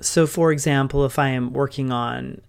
So, 0.00 0.26
for 0.26 0.52
example, 0.52 1.04
if 1.04 1.18
I 1.18 1.28
am 1.28 1.52
working 1.52 1.90
on 1.90 2.40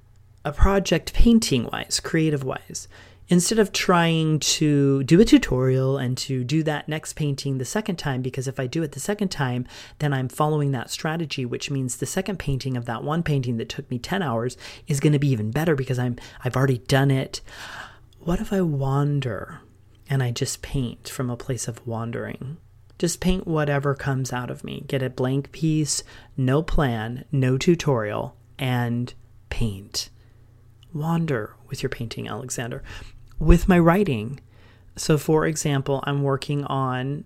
a 0.44 0.52
project 0.52 1.14
painting 1.14 1.70
wise, 1.72 2.00
creative 2.00 2.44
wise, 2.44 2.88
instead 3.28 3.60
of 3.60 3.72
trying 3.72 4.40
to 4.40 5.04
do 5.04 5.20
a 5.20 5.26
tutorial 5.26 5.98
and 5.98 6.18
to 6.18 6.44
do 6.44 6.64
that 6.64 6.88
next 6.88 7.14
painting 7.14 7.58
the 7.58 7.66
second 7.66 7.96
time, 7.98 8.22
because 8.22 8.48
if 8.48 8.60
I 8.60 8.68
do 8.68 8.84
it 8.84 8.92
the 8.92 9.00
second 9.00 9.30
time, 9.30 9.66
then 10.00 10.14
I'm 10.14 10.30
following 10.30 10.72
that 10.72 10.90
strategy, 10.90 11.46
which 11.46 11.72
means 11.72 11.98
the 11.98 12.06
second 12.06 12.40
painting 12.40 12.78
of 12.78 12.86
that 12.86 13.04
one 13.04 13.24
painting 13.24 13.58
that 13.58 13.70
took 13.70 13.90
me 13.90 14.00
10 14.00 14.22
hours 14.22 14.58
is 14.88 15.00
going 15.00 15.14
to 15.14 15.20
be 15.20 15.30
even 15.30 15.52
better 15.52 15.76
because 15.76 16.00
I'm 16.00 16.18
I've 16.44 16.56
already 16.56 16.80
done 16.80 17.12
it. 17.12 17.42
What 18.20 18.40
if 18.40 18.52
I 18.54 18.62
wander 18.62 19.62
and 20.10 20.22
I 20.22 20.32
just 20.32 20.62
paint 20.62 21.10
from 21.10 21.30
a 21.30 21.38
place 21.38 21.68
of 21.68 21.86
wandering? 21.86 22.58
Just 22.98 23.20
paint 23.20 23.46
whatever 23.46 23.94
comes 23.94 24.32
out 24.32 24.50
of 24.50 24.64
me. 24.64 24.86
Get 24.88 25.04
a 25.04 25.10
blank 25.10 25.52
piece, 25.52 26.04
no 26.38 26.64
plan, 26.64 27.26
no 27.32 27.58
tutorial, 27.58 28.38
and 28.58 29.14
paint. 29.50 30.10
Wander 30.94 31.56
with 31.68 31.84
your 31.84 31.90
painting, 31.90 32.28
Alexander. 32.28 32.84
With 33.40 33.68
my 33.68 33.80
writing, 33.80 34.40
so 34.96 35.18
for 35.18 35.46
example, 35.46 36.04
I'm 36.06 36.24
working 36.24 36.64
on 36.66 37.26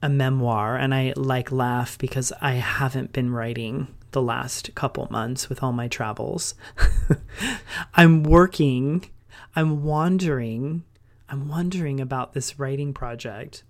a 0.00 0.08
memoir 0.08 0.76
and 0.76 0.94
I 0.94 1.12
like 1.16 1.52
laugh 1.52 1.98
because 1.98 2.32
I 2.40 2.52
haven't 2.52 3.12
been 3.12 3.32
writing 3.32 3.88
the 4.12 4.22
last 4.22 4.74
couple 4.74 5.06
months 5.10 5.48
with 5.48 5.62
all 5.62 5.72
my 5.72 5.88
travels. 5.88 6.54
I'm 7.94 8.22
working, 8.22 9.04
I'm 9.54 9.82
wandering, 9.82 10.84
I'm 11.28 11.48
wondering 11.48 12.00
about 12.00 12.32
this 12.32 12.58
writing 12.58 12.94
project 12.94 13.64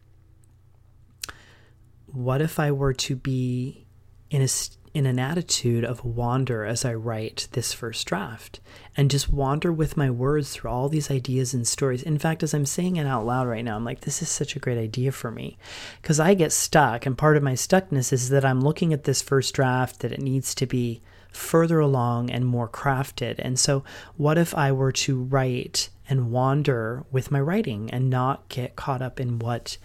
what 2.12 2.40
if 2.40 2.58
I 2.58 2.72
were 2.72 2.94
to 2.94 3.16
be 3.16 3.86
in 4.30 4.42
a 4.42 4.48
in 4.94 5.06
an 5.06 5.18
attitude 5.18 5.84
of 5.84 6.04
wander 6.04 6.64
as 6.64 6.84
I 6.84 6.94
write 6.94 7.48
this 7.52 7.72
first 7.72 8.06
draft 8.06 8.60
and 8.96 9.10
just 9.10 9.32
wander 9.32 9.72
with 9.72 9.96
my 9.96 10.10
words 10.10 10.52
through 10.52 10.70
all 10.70 10.88
these 10.88 11.10
ideas 11.10 11.54
and 11.54 11.66
stories. 11.66 12.02
In 12.02 12.18
fact, 12.18 12.42
as 12.42 12.54
I'm 12.54 12.66
saying 12.66 12.96
it 12.96 13.06
out 13.06 13.26
loud 13.26 13.46
right 13.46 13.64
now, 13.64 13.76
I'm 13.76 13.84
like, 13.84 14.00
this 14.00 14.22
is 14.22 14.28
such 14.28 14.56
a 14.56 14.58
great 14.58 14.78
idea 14.78 15.12
for 15.12 15.30
me 15.30 15.56
because 16.02 16.18
I 16.18 16.34
get 16.34 16.52
stuck. 16.52 17.06
And 17.06 17.16
part 17.16 17.36
of 17.36 17.42
my 17.42 17.54
stuckness 17.54 18.12
is 18.12 18.28
that 18.30 18.44
I'm 18.44 18.60
looking 18.60 18.92
at 18.92 19.04
this 19.04 19.22
first 19.22 19.54
draft 19.54 20.00
that 20.00 20.12
it 20.12 20.20
needs 20.20 20.54
to 20.56 20.66
be 20.66 21.02
further 21.30 21.78
along 21.78 22.30
and 22.30 22.44
more 22.44 22.68
crafted. 22.68 23.36
And 23.38 23.58
so, 23.58 23.84
what 24.16 24.38
if 24.38 24.54
I 24.54 24.72
were 24.72 24.92
to 24.92 25.22
write 25.22 25.88
and 26.08 26.32
wander 26.32 27.04
with 27.10 27.30
my 27.30 27.40
writing 27.40 27.90
and 27.90 28.10
not 28.10 28.48
get 28.48 28.76
caught 28.76 29.02
up 29.02 29.20
in 29.20 29.38
what 29.38 29.78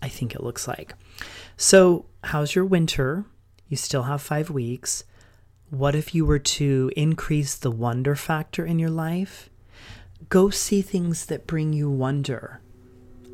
I 0.00 0.08
think 0.08 0.34
it 0.34 0.42
looks 0.42 0.68
like? 0.68 0.94
So, 1.56 2.06
how's 2.24 2.54
your 2.54 2.64
winter? 2.64 3.24
You 3.72 3.76
still 3.78 4.02
have 4.02 4.20
five 4.20 4.50
weeks. 4.50 5.04
What 5.70 5.94
if 5.94 6.14
you 6.14 6.26
were 6.26 6.38
to 6.38 6.90
increase 6.94 7.54
the 7.54 7.70
wonder 7.70 8.14
factor 8.14 8.66
in 8.66 8.78
your 8.78 8.90
life? 8.90 9.48
Go 10.28 10.50
see 10.50 10.82
things 10.82 11.24
that 11.24 11.46
bring 11.46 11.72
you 11.72 11.88
wonder. 11.88 12.60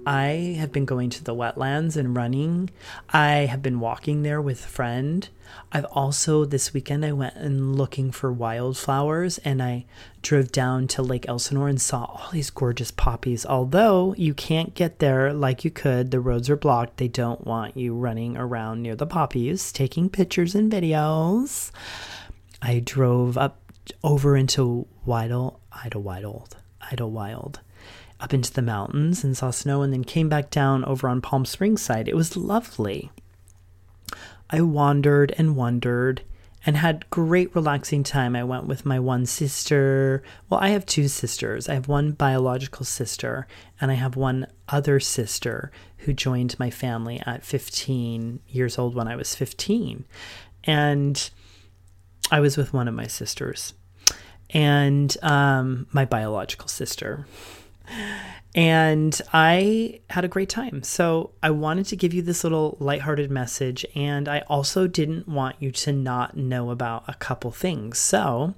I 0.09 0.57
have 0.59 0.73
been 0.73 0.87
going 0.87 1.11
to 1.11 1.23
the 1.23 1.35
wetlands 1.35 1.95
and 1.95 2.17
running. 2.17 2.71
I 3.11 3.45
have 3.45 3.61
been 3.61 3.79
walking 3.79 4.23
there 4.23 4.41
with 4.41 4.65
a 4.65 4.69
friend. 4.69 5.29
I've 5.71 5.85
also, 5.85 6.47
this 6.47 6.73
weekend, 6.73 7.05
I 7.05 7.13
went 7.13 7.37
and 7.37 7.77
looking 7.77 8.11
for 8.11 8.33
wildflowers 8.33 9.37
and 9.37 9.63
I 9.63 9.85
drove 10.23 10.51
down 10.51 10.89
to 10.89 11.03
Lake 11.03 11.29
Elsinore 11.29 11.69
and 11.69 11.79
saw 11.79 12.05
all 12.05 12.31
these 12.33 12.49
gorgeous 12.49 12.91
poppies. 12.91 13.45
Although 13.45 14.15
you 14.17 14.33
can't 14.33 14.73
get 14.75 14.99
there 14.99 15.35
like 15.35 15.63
you 15.63 15.71
could, 15.71 16.11
the 16.11 16.21
roads 16.21 16.49
are 16.49 16.57
blocked. 16.57 16.97
They 16.97 17.09
don't 17.09 17.47
want 17.47 17.77
you 17.77 17.95
running 17.95 18.35
around 18.35 18.81
near 18.81 18.97
the 18.97 19.07
poppies, 19.07 19.71
taking 19.73 20.09
pictures 20.09 20.55
and 20.55 20.73
videos. 20.73 21.71
I 22.63 22.81
drove 22.83 23.37
up 23.37 23.61
over 24.03 24.39
into 24.39 24.87
Idle, 25.07 25.61
Idyllwild, 25.71 26.53
Idyllwild 26.81 27.57
up 28.21 28.35
into 28.35 28.53
the 28.53 28.63
mountains 28.63 29.23
and 29.23 29.37
saw 29.37 29.51
snow 29.51 29.83
and 29.83 29.93
then 29.93 30.05
came 30.05 30.29
back 30.29 30.51
down 30.51 30.85
over 30.85 31.09
on 31.09 31.21
Palm 31.21 31.45
Springs 31.45 31.83
side. 31.83 32.09
It 32.09 32.17
was 32.17 32.37
lovely. 32.37 33.11
I 34.51 34.61
wandered 34.63 35.35
and 35.39 35.57
wondered 35.57 36.23
and 36.67 36.77
had 36.77 37.09
great 37.11 37.55
relaxing 37.55 38.03
time. 38.03 38.35
I 38.35 38.45
went 38.45 38.67
with 38.67 38.85
my 38.85 38.99
one 38.99 39.27
sister. 39.27 40.23
Well, 40.49 40.61
I 40.61 40.71
have 40.71 40.85
two 40.87 41.09
sisters. 41.09 41.69
I 41.69 41.75
have 41.75 41.89
one 41.89 42.13
biological 42.13 42.85
sister 42.85 43.47
and 43.81 43.91
I 43.91 43.95
have 43.95 44.17
one 44.17 44.47
other 44.69 44.99
sister 45.01 45.71
who 45.99 46.13
joined 46.13 46.59
my 46.59 46.71
family 46.71 47.23
at 47.25 47.45
15 47.45 48.41
years 48.49 48.79
old 48.79 48.95
when 48.95 49.09
I 49.09 49.17
was 49.17 49.35
15. 49.35 50.05
And 50.65 51.31
I 52.31 52.41
was 52.41 52.57
with 52.57 52.73
one 52.73 52.89
of 52.89 52.95
my 52.95 53.07
sisters 53.07 53.75
and 54.51 55.17
um, 55.23 55.87
my 55.93 56.05
biological 56.05 56.69
sister. 56.69 57.27
And 58.55 59.21
I 59.33 60.01
had 60.11 60.25
a 60.25 60.29
great 60.29 60.49
time. 60.49 60.83
So 60.83 61.31
I 61.43 61.51
wanted 61.51 61.87
to 61.87 61.97
give 61.97 62.15
you 62.15 62.23
this 62.23 62.45
little 62.45 62.77
lighthearted 62.81 63.31
message. 63.31 63.85
And 63.95 64.29
I 64.29 64.41
also 64.49 64.87
didn't 64.87 65.29
want 65.29 65.57
you 65.61 65.71
to 65.73 65.93
not 65.93 66.37
know 66.37 66.71
about 66.71 67.05
a 67.07 67.15
couple 67.15 67.51
things. 67.51 67.99
So 67.99 68.55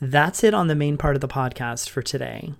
that's 0.00 0.42
it 0.42 0.54
on 0.54 0.66
the 0.66 0.74
main 0.74 0.96
part 0.96 1.14
of 1.14 1.20
the 1.20 1.28
podcast 1.28 1.88
for 1.88 2.02
today. 2.02 2.54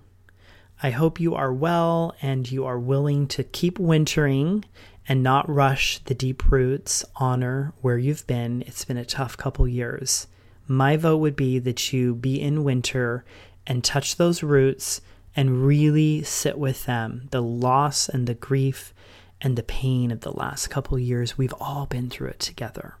I 0.81 0.91
hope 0.91 1.19
you 1.19 1.35
are 1.35 1.53
well 1.53 2.15
and 2.21 2.49
you 2.49 2.65
are 2.65 2.79
willing 2.79 3.27
to 3.27 3.43
keep 3.43 3.79
wintering 3.79 4.65
and 5.07 5.23
not 5.23 5.49
rush 5.49 5.99
the 5.99 6.13
deep 6.13 6.49
roots, 6.51 7.03
honor 7.15 7.73
where 7.81 7.97
you've 7.97 8.25
been. 8.27 8.63
It's 8.67 8.85
been 8.85 8.97
a 8.97 9.05
tough 9.05 9.35
couple 9.37 9.67
years. 9.67 10.27
My 10.67 10.97
vote 10.97 11.17
would 11.17 11.35
be 11.35 11.59
that 11.59 11.91
you 11.91 12.15
be 12.15 12.39
in 12.39 12.63
winter 12.63 13.25
and 13.67 13.83
touch 13.83 14.15
those 14.15 14.43
roots 14.43 15.01
and 15.35 15.65
really 15.65 16.23
sit 16.23 16.57
with 16.57 16.85
them. 16.85 17.27
The 17.31 17.41
loss 17.41 18.09
and 18.09 18.27
the 18.27 18.33
grief 18.33 18.93
and 19.41 19.57
the 19.57 19.63
pain 19.63 20.11
of 20.11 20.21
the 20.21 20.31
last 20.31 20.67
couple 20.67 20.97
years, 20.97 21.37
we've 21.37 21.53
all 21.59 21.85
been 21.85 22.09
through 22.09 22.29
it 22.29 22.39
together. 22.39 22.95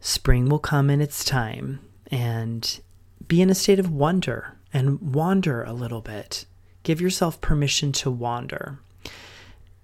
Spring 0.00 0.48
will 0.48 0.58
come 0.58 0.90
in 0.90 1.00
its 1.00 1.24
time 1.24 1.80
and 2.10 2.80
be 3.26 3.42
in 3.42 3.50
a 3.50 3.54
state 3.54 3.78
of 3.78 3.90
wonder 3.90 4.56
and 4.72 5.14
wander 5.14 5.62
a 5.62 5.72
little 5.72 6.00
bit. 6.00 6.46
Give 6.82 7.00
yourself 7.00 7.40
permission 7.40 7.92
to 7.92 8.10
wander. 8.10 8.78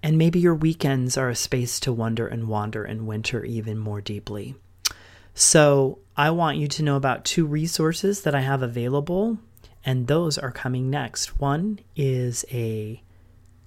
And 0.02 0.16
maybe 0.16 0.38
your 0.38 0.54
weekends 0.54 1.16
are 1.16 1.28
a 1.28 1.34
space 1.34 1.78
to 1.80 1.92
wonder 1.92 2.26
and 2.26 2.48
wander 2.48 2.84
in 2.84 3.06
winter 3.06 3.44
even 3.44 3.78
more 3.78 4.00
deeply. 4.00 4.54
So, 5.34 5.98
I 6.16 6.30
want 6.30 6.56
you 6.56 6.66
to 6.66 6.82
know 6.82 6.96
about 6.96 7.26
two 7.26 7.44
resources 7.44 8.22
that 8.22 8.34
I 8.34 8.40
have 8.40 8.62
available 8.62 9.38
and 9.86 10.08
those 10.08 10.36
are 10.36 10.50
coming 10.50 10.90
next. 10.90 11.40
One 11.40 11.78
is 11.94 12.44
a 12.50 13.00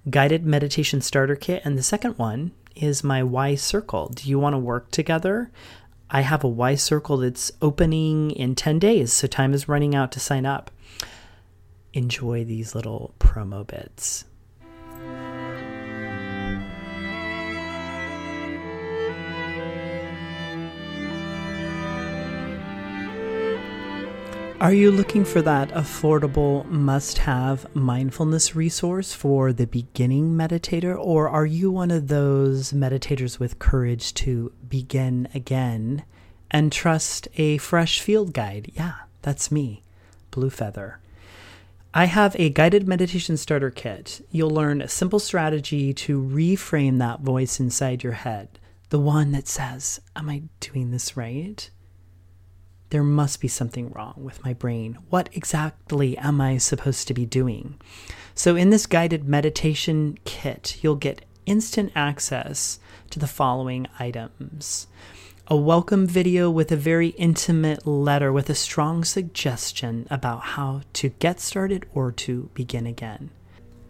guided 0.09 0.45
meditation 0.45 0.99
starter 0.99 1.37
kit, 1.37 1.61
and 1.63 1.77
the 1.77 1.83
second 1.83 2.17
one 2.17 2.51
is 2.75 3.03
my 3.03 3.23
Wise 3.23 3.61
Circle. 3.61 4.09
Do 4.09 4.29
you 4.29 4.37
want 4.37 4.53
to 4.53 4.59
work 4.59 4.91
together? 4.91 5.49
I 6.09 6.21
have 6.21 6.43
a 6.43 6.49
Wise 6.49 6.83
Circle 6.83 7.17
that's 7.17 7.51
opening 7.61 8.31
in 8.31 8.53
10 8.53 8.79
days, 8.79 9.13
so 9.13 9.27
time 9.27 9.53
is 9.53 9.69
running 9.69 9.95
out 9.95 10.11
to 10.11 10.19
sign 10.19 10.45
up. 10.45 10.69
Enjoy 11.93 12.43
these 12.43 12.75
little 12.75 13.13
promo 13.19 13.65
bits. 13.65 14.25
Are 24.61 24.73
you 24.73 24.91
looking 24.91 25.23
for 25.23 25.41
that 25.43 25.69
affordable 25.69 26.65
must 26.65 27.19
have 27.19 27.73
mindfulness 27.73 28.57
resource 28.57 29.13
for 29.13 29.53
the 29.53 29.65
beginning 29.65 30.31
meditator, 30.31 30.99
or 30.99 31.29
are 31.29 31.45
you 31.45 31.71
one 31.71 31.91
of 31.91 32.09
those 32.09 32.73
meditators 32.73 33.39
with 33.39 33.57
courage 33.57 34.13
to 34.15 34.51
begin 34.67 35.29
again 35.33 36.03
and 36.51 36.73
trust 36.73 37.29
a 37.37 37.57
fresh 37.59 38.01
field 38.01 38.33
guide? 38.33 38.69
Yeah, 38.75 38.95
that's 39.21 39.49
me, 39.49 39.81
Blue 40.29 40.49
Feather. 40.49 40.99
I 41.93 42.05
have 42.05 42.35
a 42.37 42.49
guided 42.49 42.85
meditation 42.85 43.37
starter 43.37 43.71
kit. 43.71 44.27
You'll 44.29 44.49
learn 44.49 44.81
a 44.81 44.89
simple 44.89 45.19
strategy 45.19 45.93
to 45.93 46.21
reframe 46.21 46.99
that 46.99 47.21
voice 47.21 47.61
inside 47.61 48.03
your 48.03 48.11
head, 48.11 48.59
the 48.89 48.99
one 48.99 49.31
that 49.31 49.47
says, 49.47 50.01
Am 50.17 50.29
I 50.29 50.43
doing 50.59 50.91
this 50.91 51.15
right? 51.15 51.69
There 52.89 53.03
must 53.03 53.39
be 53.39 53.47
something 53.47 53.91
wrong 53.91 54.15
with 54.17 54.43
my 54.43 54.53
brain. 54.53 54.97
What 55.09 55.29
exactly 55.33 56.17
am 56.17 56.41
I 56.41 56.57
supposed 56.57 57.07
to 57.07 57.13
be 57.13 57.25
doing? 57.25 57.79
So, 58.33 58.55
in 58.55 58.69
this 58.69 58.85
guided 58.85 59.27
meditation 59.27 60.17
kit, 60.23 60.77
you'll 60.81 60.95
get 60.95 61.25
instant 61.45 61.91
access 61.95 62.79
to 63.09 63.19
the 63.19 63.27
following 63.27 63.87
items 63.99 64.87
a 65.51 65.57
welcome 65.57 66.05
video 66.05 66.47
with 66.47 66.71
a 66.71 66.75
very 66.75 67.07
intimate 67.07 67.87
letter 67.87 68.31
with 68.31 68.51
a 68.51 68.55
strong 68.55 69.03
suggestion 69.03 70.05
about 70.11 70.41
how 70.41 70.81
to 70.93 71.09
get 71.09 71.39
started 71.39 71.87
or 71.91 72.11
to 72.11 72.51
begin 72.53 72.85
again. 72.85 73.31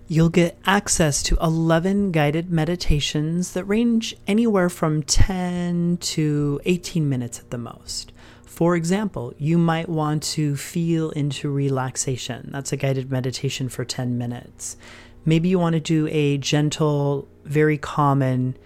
You'll 0.08 0.30
get 0.30 0.58
access 0.66 1.22
to 1.24 1.38
11 1.42 2.14
guided 2.14 2.50
meditations 2.50 3.52
that 3.52 3.66
range 3.66 4.16
anywhere 4.26 4.70
from 4.70 5.04
10 5.04 5.98
to 5.98 6.62
18 6.64 7.10
minutes 7.10 7.40
at 7.40 7.50
the 7.50 7.58
most. 7.58 8.14
For 8.50 8.76
example, 8.76 9.34
you 9.38 9.58
might 9.60 9.88
want 9.88 10.24
to 10.34 10.58
feel 10.58 11.12
into 11.12 11.50
relaxation. 11.50 12.50
That's 12.52 12.74
a 12.74 12.78
guided 12.78 13.10
meditation 13.10 13.70
for 13.70 13.86
10 13.86 14.18
minutes. 14.18 14.76
Maybe 15.24 15.48
you 15.50 15.60
want 15.60 15.76
to 15.76 15.80
do 15.80 16.08
a 16.12 16.40
gentle, 16.40 17.28
very 17.46 17.78
common 17.78 18.58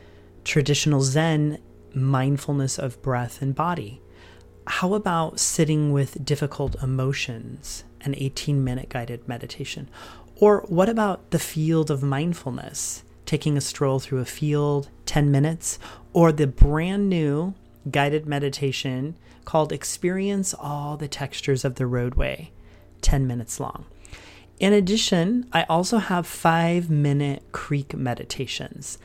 traditional 0.45 1.01
Zen 1.01 1.59
mindfulness 1.93 2.79
of 2.79 3.01
breath 3.03 3.41
and 3.41 3.53
body. 3.53 4.01
How 4.65 4.93
about 4.93 5.39
sitting 5.39 5.91
with 5.91 6.25
difficult 6.25 6.81
emotions, 6.81 7.83
an 8.01 8.15
18 8.17 8.63
minute 8.63 8.87
guided 8.87 9.27
meditation? 9.27 9.89
Or 10.37 10.61
what 10.69 10.87
about 10.87 11.29
the 11.31 11.39
field 11.39 11.91
of 11.91 12.01
mindfulness, 12.01 13.03
taking 13.25 13.57
a 13.57 13.61
stroll 13.61 13.99
through 13.99 14.19
a 14.19 14.25
field, 14.25 14.89
10 15.05 15.29
minutes, 15.29 15.77
or 16.13 16.31
the 16.31 16.47
brand 16.47 17.09
new 17.09 17.53
guided 17.91 18.25
meditation 18.25 19.15
called 19.45 19.71
Experience 19.71 20.53
All 20.53 20.97
the 20.97 21.07
Textures 21.07 21.65
of 21.65 21.75
the 21.75 21.87
Roadway, 21.87 22.51
10 23.01 23.27
minutes 23.27 23.59
long. 23.59 23.85
In 24.59 24.73
addition, 24.73 25.47
I 25.51 25.63
also 25.63 25.97
have 25.97 26.25
five 26.25 26.89
minute 26.89 27.43
creek 27.51 27.95
meditations. 27.95 28.97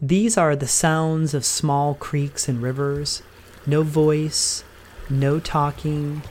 These 0.00 0.36
are 0.36 0.54
the 0.54 0.68
sounds 0.68 1.34
of 1.34 1.44
small 1.44 1.94
creeks 1.94 2.48
and 2.48 2.62
rivers, 2.62 3.22
no 3.66 3.82
voice, 3.82 4.64
no 5.08 5.40
talking. 5.40 6.22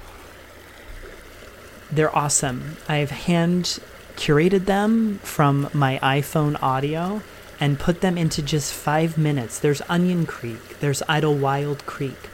They're 1.92 2.16
awesome. 2.16 2.78
I've 2.88 3.12
hand 3.12 3.80
curated 4.16 4.66
them 4.66 5.20
from 5.20 5.70
my 5.74 6.00
iPhone 6.04 6.62
audio 6.62 7.22
and 7.60 7.80
put 7.80 8.02
them 8.02 8.18
into 8.18 8.42
just 8.42 8.74
five 8.74 9.18
minutes. 9.18 9.60
There's 9.60 9.82
Onion 9.88 10.26
Creek, 10.26 10.80
there's 10.80 11.02
Idyllwild 11.04 11.86
Creek, 11.86 12.30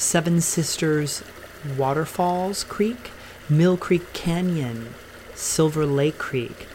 Seven 0.00 0.40
Sisters 0.40 1.22
Waterfalls 1.76 2.64
Creek, 2.64 3.10
Mill 3.50 3.76
Creek 3.76 4.14
Canyon, 4.14 4.94
Silver 5.34 5.84
Lake 5.84 6.16
Creek, 6.16 6.66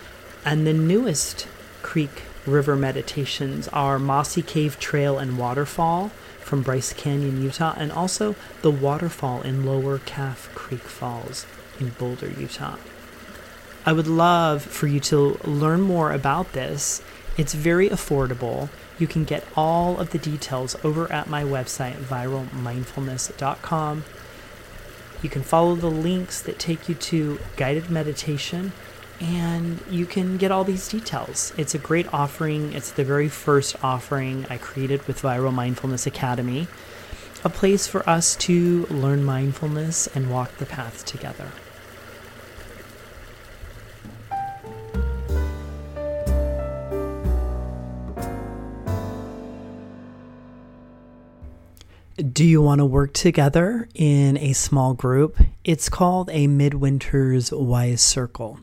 and 0.45 0.65
the 0.65 0.73
newest 0.73 1.47
creek 1.81 2.21
river 2.45 2.75
meditations 2.75 3.67
are 3.69 3.97
Mossy 3.97 4.43
Cave 4.43 4.79
Trail 4.79 5.17
and 5.17 5.39
Waterfall 5.39 6.09
from 6.39 6.61
Bryce 6.61 6.93
Canyon, 6.93 7.41
Utah, 7.41 7.73
and 7.75 7.91
also 7.91 8.35
the 8.61 8.69
waterfall 8.69 9.41
in 9.41 9.65
Lower 9.65 9.97
Calf 9.97 10.53
Creek 10.53 10.81
Falls 10.81 11.47
in 11.79 11.89
Boulder, 11.89 12.29
Utah. 12.29 12.77
I 13.87 13.91
would 13.91 14.07
love 14.07 14.61
for 14.61 14.85
you 14.85 14.99
to 14.99 15.39
learn 15.43 15.81
more 15.81 16.11
about 16.11 16.53
this. 16.53 17.01
It's 17.37 17.55
very 17.55 17.89
affordable. 17.89 18.69
You 18.97 19.07
can 19.07 19.25
get 19.25 19.45
all 19.55 19.99
of 19.99 20.11
the 20.11 20.17
details 20.17 20.75
over 20.83 21.11
at 21.11 21.29
my 21.29 21.43
website, 21.43 21.95
viralmindfulness.com. 21.95 24.05
You 25.21 25.29
can 25.29 25.43
follow 25.43 25.75
the 25.75 25.89
links 25.89 26.41
that 26.41 26.59
take 26.59 26.87
you 26.87 26.95
to 26.95 27.39
guided 27.57 27.89
meditation, 27.89 28.71
and 29.19 29.81
you 29.89 30.05
can 30.05 30.37
get 30.37 30.51
all 30.51 30.63
these 30.63 30.87
details. 30.87 31.53
It's 31.57 31.73
a 31.73 31.79
great 31.79 32.13
offering. 32.13 32.73
It's 32.73 32.91
the 32.91 33.03
very 33.03 33.27
first 33.27 33.75
offering 33.83 34.45
I 34.49 34.57
created 34.57 35.05
with 35.07 35.21
Viral 35.21 35.53
Mindfulness 35.53 36.05
Academy, 36.05 36.67
a 37.43 37.49
place 37.49 37.87
for 37.87 38.07
us 38.09 38.35
to 38.37 38.85
learn 38.85 39.23
mindfulness 39.23 40.07
and 40.07 40.31
walk 40.31 40.57
the 40.57 40.65
path 40.65 41.05
together. 41.05 41.51
Do 52.35 52.43
you 52.43 52.61
want 52.61 52.79
to 52.79 52.85
work 52.85 53.13
together 53.13 53.87
in 53.95 54.35
a 54.39 54.51
small 54.51 54.93
group? 54.93 55.39
It's 55.63 55.87
called 55.87 56.29
a 56.33 56.47
Midwinter's 56.47 57.49
Wise 57.49 58.01
Circle. 58.01 58.59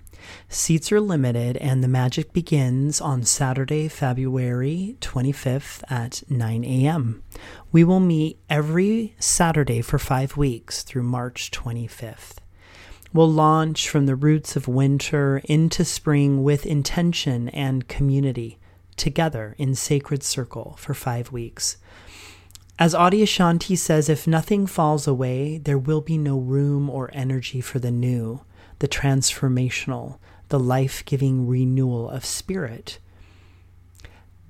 Seats 0.51 0.93
are 0.93 1.01
limited, 1.01 1.57
and 1.57 1.83
the 1.83 1.89
magic 1.89 2.35
begins 2.35 3.01
on 3.01 3.23
Saturday, 3.23 3.89
February 3.89 4.99
25th 5.01 5.85
at 5.89 6.23
9 6.29 6.65
a.m. 6.65 7.23
We 7.73 7.83
will 7.83 7.99
meet 7.99 8.39
every 8.51 9.17
Saturday 9.19 9.81
for 9.81 9.99
five 9.99 10.37
weeks 10.37 10.83
through 10.83 11.05
March 11.05 11.51
25th. 11.51 12.41
We'll 13.15 13.33
launch 13.33 13.89
from 13.89 14.05
the 14.05 14.17
roots 14.17 14.55
of 14.55 14.69
winter 14.69 15.41
into 15.45 15.87
spring 15.87 16.43
with 16.43 16.67
intention 16.67 17.49
and 17.49 17.89
community 17.89 18.59
together 18.97 19.55
in 19.57 19.75
sacred 19.75 20.23
circle 20.23 20.77
for 20.79 20.93
five 20.93 21.33
weeks. 21.33 21.79
As 22.79 22.95
Adyashanti 22.95 23.77
says, 23.77 24.09
if 24.09 24.27
nothing 24.27 24.67
falls 24.67 25.07
away, 25.07 25.59
there 25.59 25.79
will 25.79 26.01
be 26.01 26.19
no 26.19 26.39
room 26.39 26.89
or 26.91 27.11
energy 27.13 27.61
for 27.61 27.79
the 27.79 27.91
new, 27.91 28.41
the 28.79 28.89
transformational, 28.89 30.19
the 30.49 30.59
life 30.59 31.05
giving 31.05 31.47
renewal 31.47 32.09
of 32.11 32.25
spirit. 32.25 32.99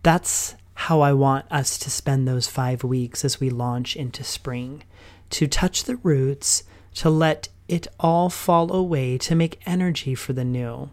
That's 0.02 0.54
how 0.74 1.00
I 1.00 1.12
want 1.12 1.46
us 1.50 1.78
to 1.78 1.90
spend 1.90 2.26
those 2.26 2.48
five 2.48 2.82
weeks 2.82 3.24
as 3.24 3.38
we 3.38 3.50
launch 3.50 3.96
into 3.96 4.24
spring 4.24 4.84
to 5.30 5.46
touch 5.46 5.84
the 5.84 5.96
roots, 5.96 6.62
to 6.94 7.10
let 7.10 7.48
it 7.68 7.86
all 7.98 8.28
fall 8.28 8.72
away, 8.72 9.16
to 9.18 9.34
make 9.34 9.60
energy 9.66 10.14
for 10.14 10.32
the 10.32 10.44
new. 10.44 10.90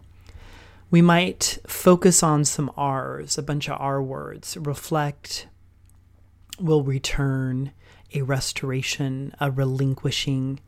We 0.90 1.02
might 1.02 1.58
focus 1.66 2.22
on 2.22 2.44
some 2.44 2.70
R's, 2.76 3.38
a 3.38 3.42
bunch 3.42 3.68
of 3.68 3.80
R 3.80 4.02
words, 4.02 4.56
reflect, 4.56 5.46
will 6.62 6.82
return, 6.82 7.72
a 8.14 8.22
restoration, 8.22 9.34
a 9.40 9.50
relinquishing, 9.50 10.60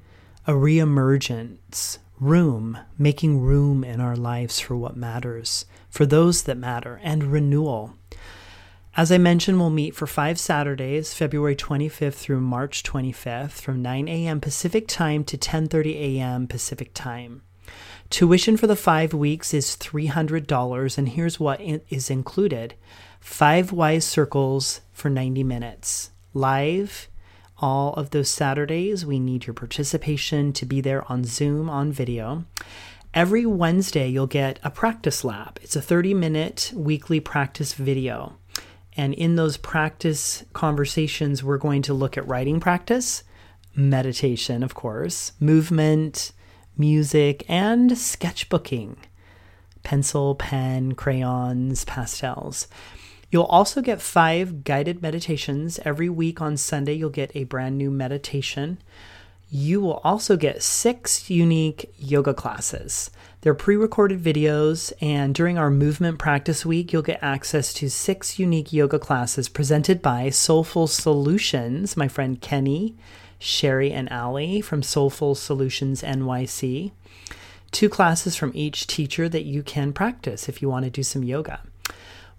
a 0.46 0.52
reemergence, 0.52 1.98
room, 2.20 2.78
making 2.98 3.40
room 3.40 3.82
in 3.84 4.00
our 4.00 4.16
lives 4.16 4.60
for 4.60 4.76
what 4.76 4.96
matters, 4.96 5.64
for 5.88 6.06
those 6.06 6.44
that 6.44 6.56
matter, 6.56 7.00
and 7.02 7.24
renewal. 7.24 7.94
As 8.94 9.10
I 9.10 9.18
mentioned, 9.18 9.58
we'll 9.58 9.70
meet 9.70 9.94
for 9.94 10.06
five 10.06 10.38
Saturdays, 10.38 11.14
February 11.14 11.56
25th 11.56 12.14
through 12.14 12.42
March 12.42 12.82
25th, 12.82 13.52
from 13.52 13.80
9 13.80 14.06
a.m. 14.06 14.40
Pacific 14.40 14.86
Time 14.86 15.24
to 15.24 15.38
10:30 15.38 15.94
a.m. 15.94 16.46
Pacific 16.46 16.90
Time. 16.92 17.42
Tuition 18.10 18.58
for 18.58 18.66
the 18.66 18.76
five 18.76 19.14
weeks 19.14 19.54
is 19.54 19.76
$300, 19.76 20.98
and 20.98 21.08
here's 21.08 21.40
what 21.40 21.60
is 21.62 22.10
included 22.10 22.74
five 23.18 23.72
wise 23.72 24.04
circles 24.04 24.82
for 25.02 25.10
90 25.10 25.42
minutes, 25.42 26.12
live 26.32 27.08
all 27.58 27.92
of 27.94 28.10
those 28.10 28.28
Saturdays. 28.28 29.04
We 29.04 29.18
need 29.18 29.48
your 29.48 29.54
participation 29.54 30.52
to 30.52 30.64
be 30.64 30.80
there 30.80 31.10
on 31.10 31.24
Zoom 31.24 31.68
on 31.68 31.90
video. 31.90 32.44
Every 33.12 33.44
Wednesday, 33.44 34.06
you'll 34.08 34.28
get 34.28 34.60
a 34.62 34.70
practice 34.70 35.24
lab. 35.24 35.58
It's 35.60 35.74
a 35.74 35.82
30 35.82 36.14
minute 36.14 36.72
weekly 36.76 37.18
practice 37.18 37.74
video. 37.74 38.34
And 38.96 39.12
in 39.14 39.34
those 39.34 39.56
practice 39.56 40.44
conversations, 40.52 41.42
we're 41.42 41.58
going 41.58 41.82
to 41.82 41.94
look 41.94 42.16
at 42.16 42.28
writing 42.28 42.60
practice, 42.60 43.24
meditation, 43.74 44.62
of 44.62 44.74
course, 44.74 45.32
movement, 45.40 46.30
music, 46.78 47.44
and 47.48 47.90
sketchbooking 47.90 48.96
pencil, 49.82 50.36
pen, 50.36 50.92
crayons, 50.92 51.84
pastels. 51.86 52.68
You'll 53.32 53.44
also 53.44 53.80
get 53.80 54.02
five 54.02 54.62
guided 54.62 55.00
meditations. 55.00 55.80
Every 55.86 56.10
week 56.10 56.42
on 56.42 56.58
Sunday, 56.58 56.92
you'll 56.92 57.08
get 57.08 57.34
a 57.34 57.44
brand 57.44 57.78
new 57.78 57.90
meditation. 57.90 58.76
You 59.50 59.80
will 59.80 60.02
also 60.04 60.36
get 60.36 60.62
six 60.62 61.30
unique 61.30 61.90
yoga 61.98 62.34
classes. 62.34 63.10
They're 63.40 63.54
pre 63.54 63.74
recorded 63.74 64.22
videos, 64.22 64.92
and 65.00 65.34
during 65.34 65.56
our 65.56 65.70
movement 65.70 66.18
practice 66.18 66.66
week, 66.66 66.92
you'll 66.92 67.00
get 67.00 67.22
access 67.22 67.72
to 67.74 67.88
six 67.88 68.38
unique 68.38 68.70
yoga 68.70 68.98
classes 68.98 69.48
presented 69.48 70.02
by 70.02 70.28
Soulful 70.28 70.86
Solutions, 70.86 71.96
my 71.96 72.08
friend 72.08 72.38
Kenny, 72.38 72.96
Sherry 73.38 73.92
and 73.92 74.12
Allie 74.12 74.60
from 74.60 74.82
Soulful 74.82 75.34
Solutions 75.36 76.02
NYC. 76.02 76.92
Two 77.70 77.88
classes 77.88 78.36
from 78.36 78.52
each 78.54 78.86
teacher 78.86 79.26
that 79.30 79.44
you 79.44 79.62
can 79.62 79.94
practice 79.94 80.50
if 80.50 80.60
you 80.60 80.68
want 80.68 80.84
to 80.84 80.90
do 80.90 81.02
some 81.02 81.24
yoga. 81.24 81.60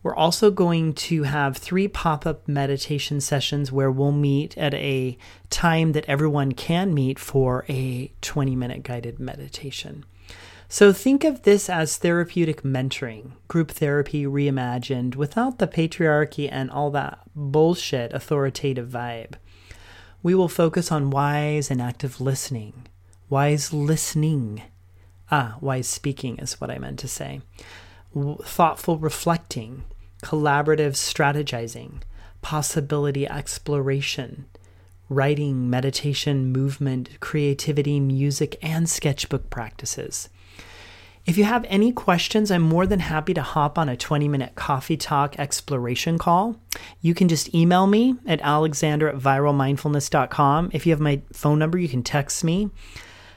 We're 0.03 0.15
also 0.15 0.51
going 0.51 0.93
to 0.93 1.23
have 1.23 1.57
three 1.57 1.87
pop 1.87 2.25
up 2.25 2.47
meditation 2.47 3.21
sessions 3.21 3.71
where 3.71 3.89
we'll 3.89 4.11
meet 4.11 4.57
at 4.57 4.73
a 4.73 5.17
time 5.49 5.93
that 5.93 6.05
everyone 6.05 6.51
can 6.51 6.93
meet 6.93 7.17
for 7.17 7.65
a 7.67 8.11
20 8.21 8.55
minute 8.55 8.83
guided 8.83 9.19
meditation. 9.19 10.05
So 10.67 10.91
think 10.91 11.23
of 11.23 11.43
this 11.43 11.69
as 11.69 11.97
therapeutic 11.97 12.63
mentoring, 12.63 13.31
group 13.47 13.71
therapy 13.71 14.25
reimagined 14.25 15.15
without 15.15 15.59
the 15.59 15.67
patriarchy 15.67 16.49
and 16.51 16.69
all 16.69 16.91
that 16.91 17.19
bullshit 17.35 18.11
authoritative 18.13 18.89
vibe 18.89 19.35
we 20.23 20.33
will 20.33 20.47
focus 20.47 20.91
on 20.91 21.11
wise 21.11 21.69
and 21.69 21.81
active 21.81 22.21
listening. 22.21 22.87
Wise 23.29 23.73
listening. 23.73 24.63
Ah, 25.29 25.57
wise 25.59 25.87
speaking 25.87 26.37
is 26.37 26.59
what 26.61 26.71
I 26.71 26.77
meant 26.77 26.97
to 26.99 27.07
say. 27.09 27.41
Thoughtful 28.15 28.97
reflecting, 28.97 29.83
collaborative 30.23 30.93
strategizing, 30.93 32.01
possibility 32.41 33.27
exploration, 33.27 34.45
writing, 35.09 35.69
meditation, 35.69 36.51
movement, 36.51 37.19
creativity, 37.19 37.99
music, 37.99 38.57
and 38.61 38.89
sketchbook 38.89 39.49
practices. 39.49 40.29
If 41.25 41.37
you 41.37 41.45
have 41.45 41.65
any 41.69 41.93
questions, 41.93 42.51
I'm 42.51 42.61
more 42.61 42.85
than 42.85 42.99
happy 42.99 43.33
to 43.33 43.41
hop 43.41 43.77
on 43.77 43.87
a 43.87 43.95
20 43.95 44.27
minute 44.27 44.55
coffee 44.55 44.97
talk 44.97 45.39
exploration 45.39 46.17
call. 46.17 46.57
You 47.01 47.13
can 47.13 47.29
just 47.29 47.53
email 47.55 47.87
me 47.87 48.15
at 48.25 48.41
alexander 48.41 49.07
at 49.07 49.15
viralmindfulness.com. 49.15 50.71
If 50.73 50.85
you 50.85 50.91
have 50.91 50.99
my 50.99 51.21
phone 51.31 51.59
number, 51.59 51.77
you 51.77 51.87
can 51.87 52.03
text 52.03 52.43
me. 52.43 52.71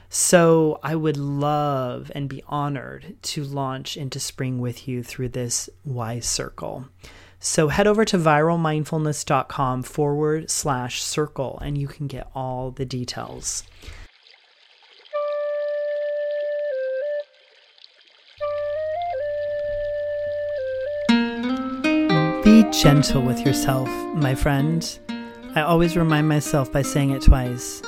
So 0.09 0.79
I 0.83 0.95
would 0.95 1.17
love 1.17 2.11
and 2.15 2.29
be 2.29 2.43
honored 2.47 3.15
to 3.23 3.43
launch 3.43 3.97
into 3.97 4.19
spring 4.19 4.59
with 4.59 4.87
you 4.87 5.03
through 5.03 5.29
this 5.29 5.69
wise 5.83 6.25
circle. 6.25 6.87
So 7.39 7.67
head 7.67 7.87
over 7.87 8.03
to 8.05 8.17
viralmindfulness.com 8.17 9.83
forward 9.83 10.49
slash 10.49 11.03
circle 11.03 11.59
and 11.61 11.77
you 11.77 11.87
can 11.87 12.07
get 12.07 12.29
all 12.33 12.71
the 12.71 12.85
details. 12.85 13.63
Be 22.43 22.63
gentle 22.71 23.21
with 23.21 23.45
yourself, 23.45 23.89
my 24.15 24.33
friend. 24.33 24.99
I 25.53 25.61
always 25.61 25.97
remind 25.97 26.27
myself 26.29 26.71
by 26.71 26.81
saying 26.81 27.11
it 27.11 27.21
twice. 27.21 27.81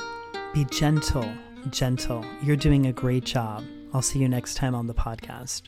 Be 0.52 0.64
gentle, 0.66 1.28
gentle. 1.70 2.24
You're 2.42 2.56
doing 2.56 2.86
a 2.86 2.92
great 2.92 3.24
job. 3.24 3.64
I'll 3.92 4.02
see 4.02 4.18
you 4.18 4.28
next 4.28 4.54
time 4.54 4.74
on 4.74 4.86
the 4.86 4.94
podcast. 4.94 5.62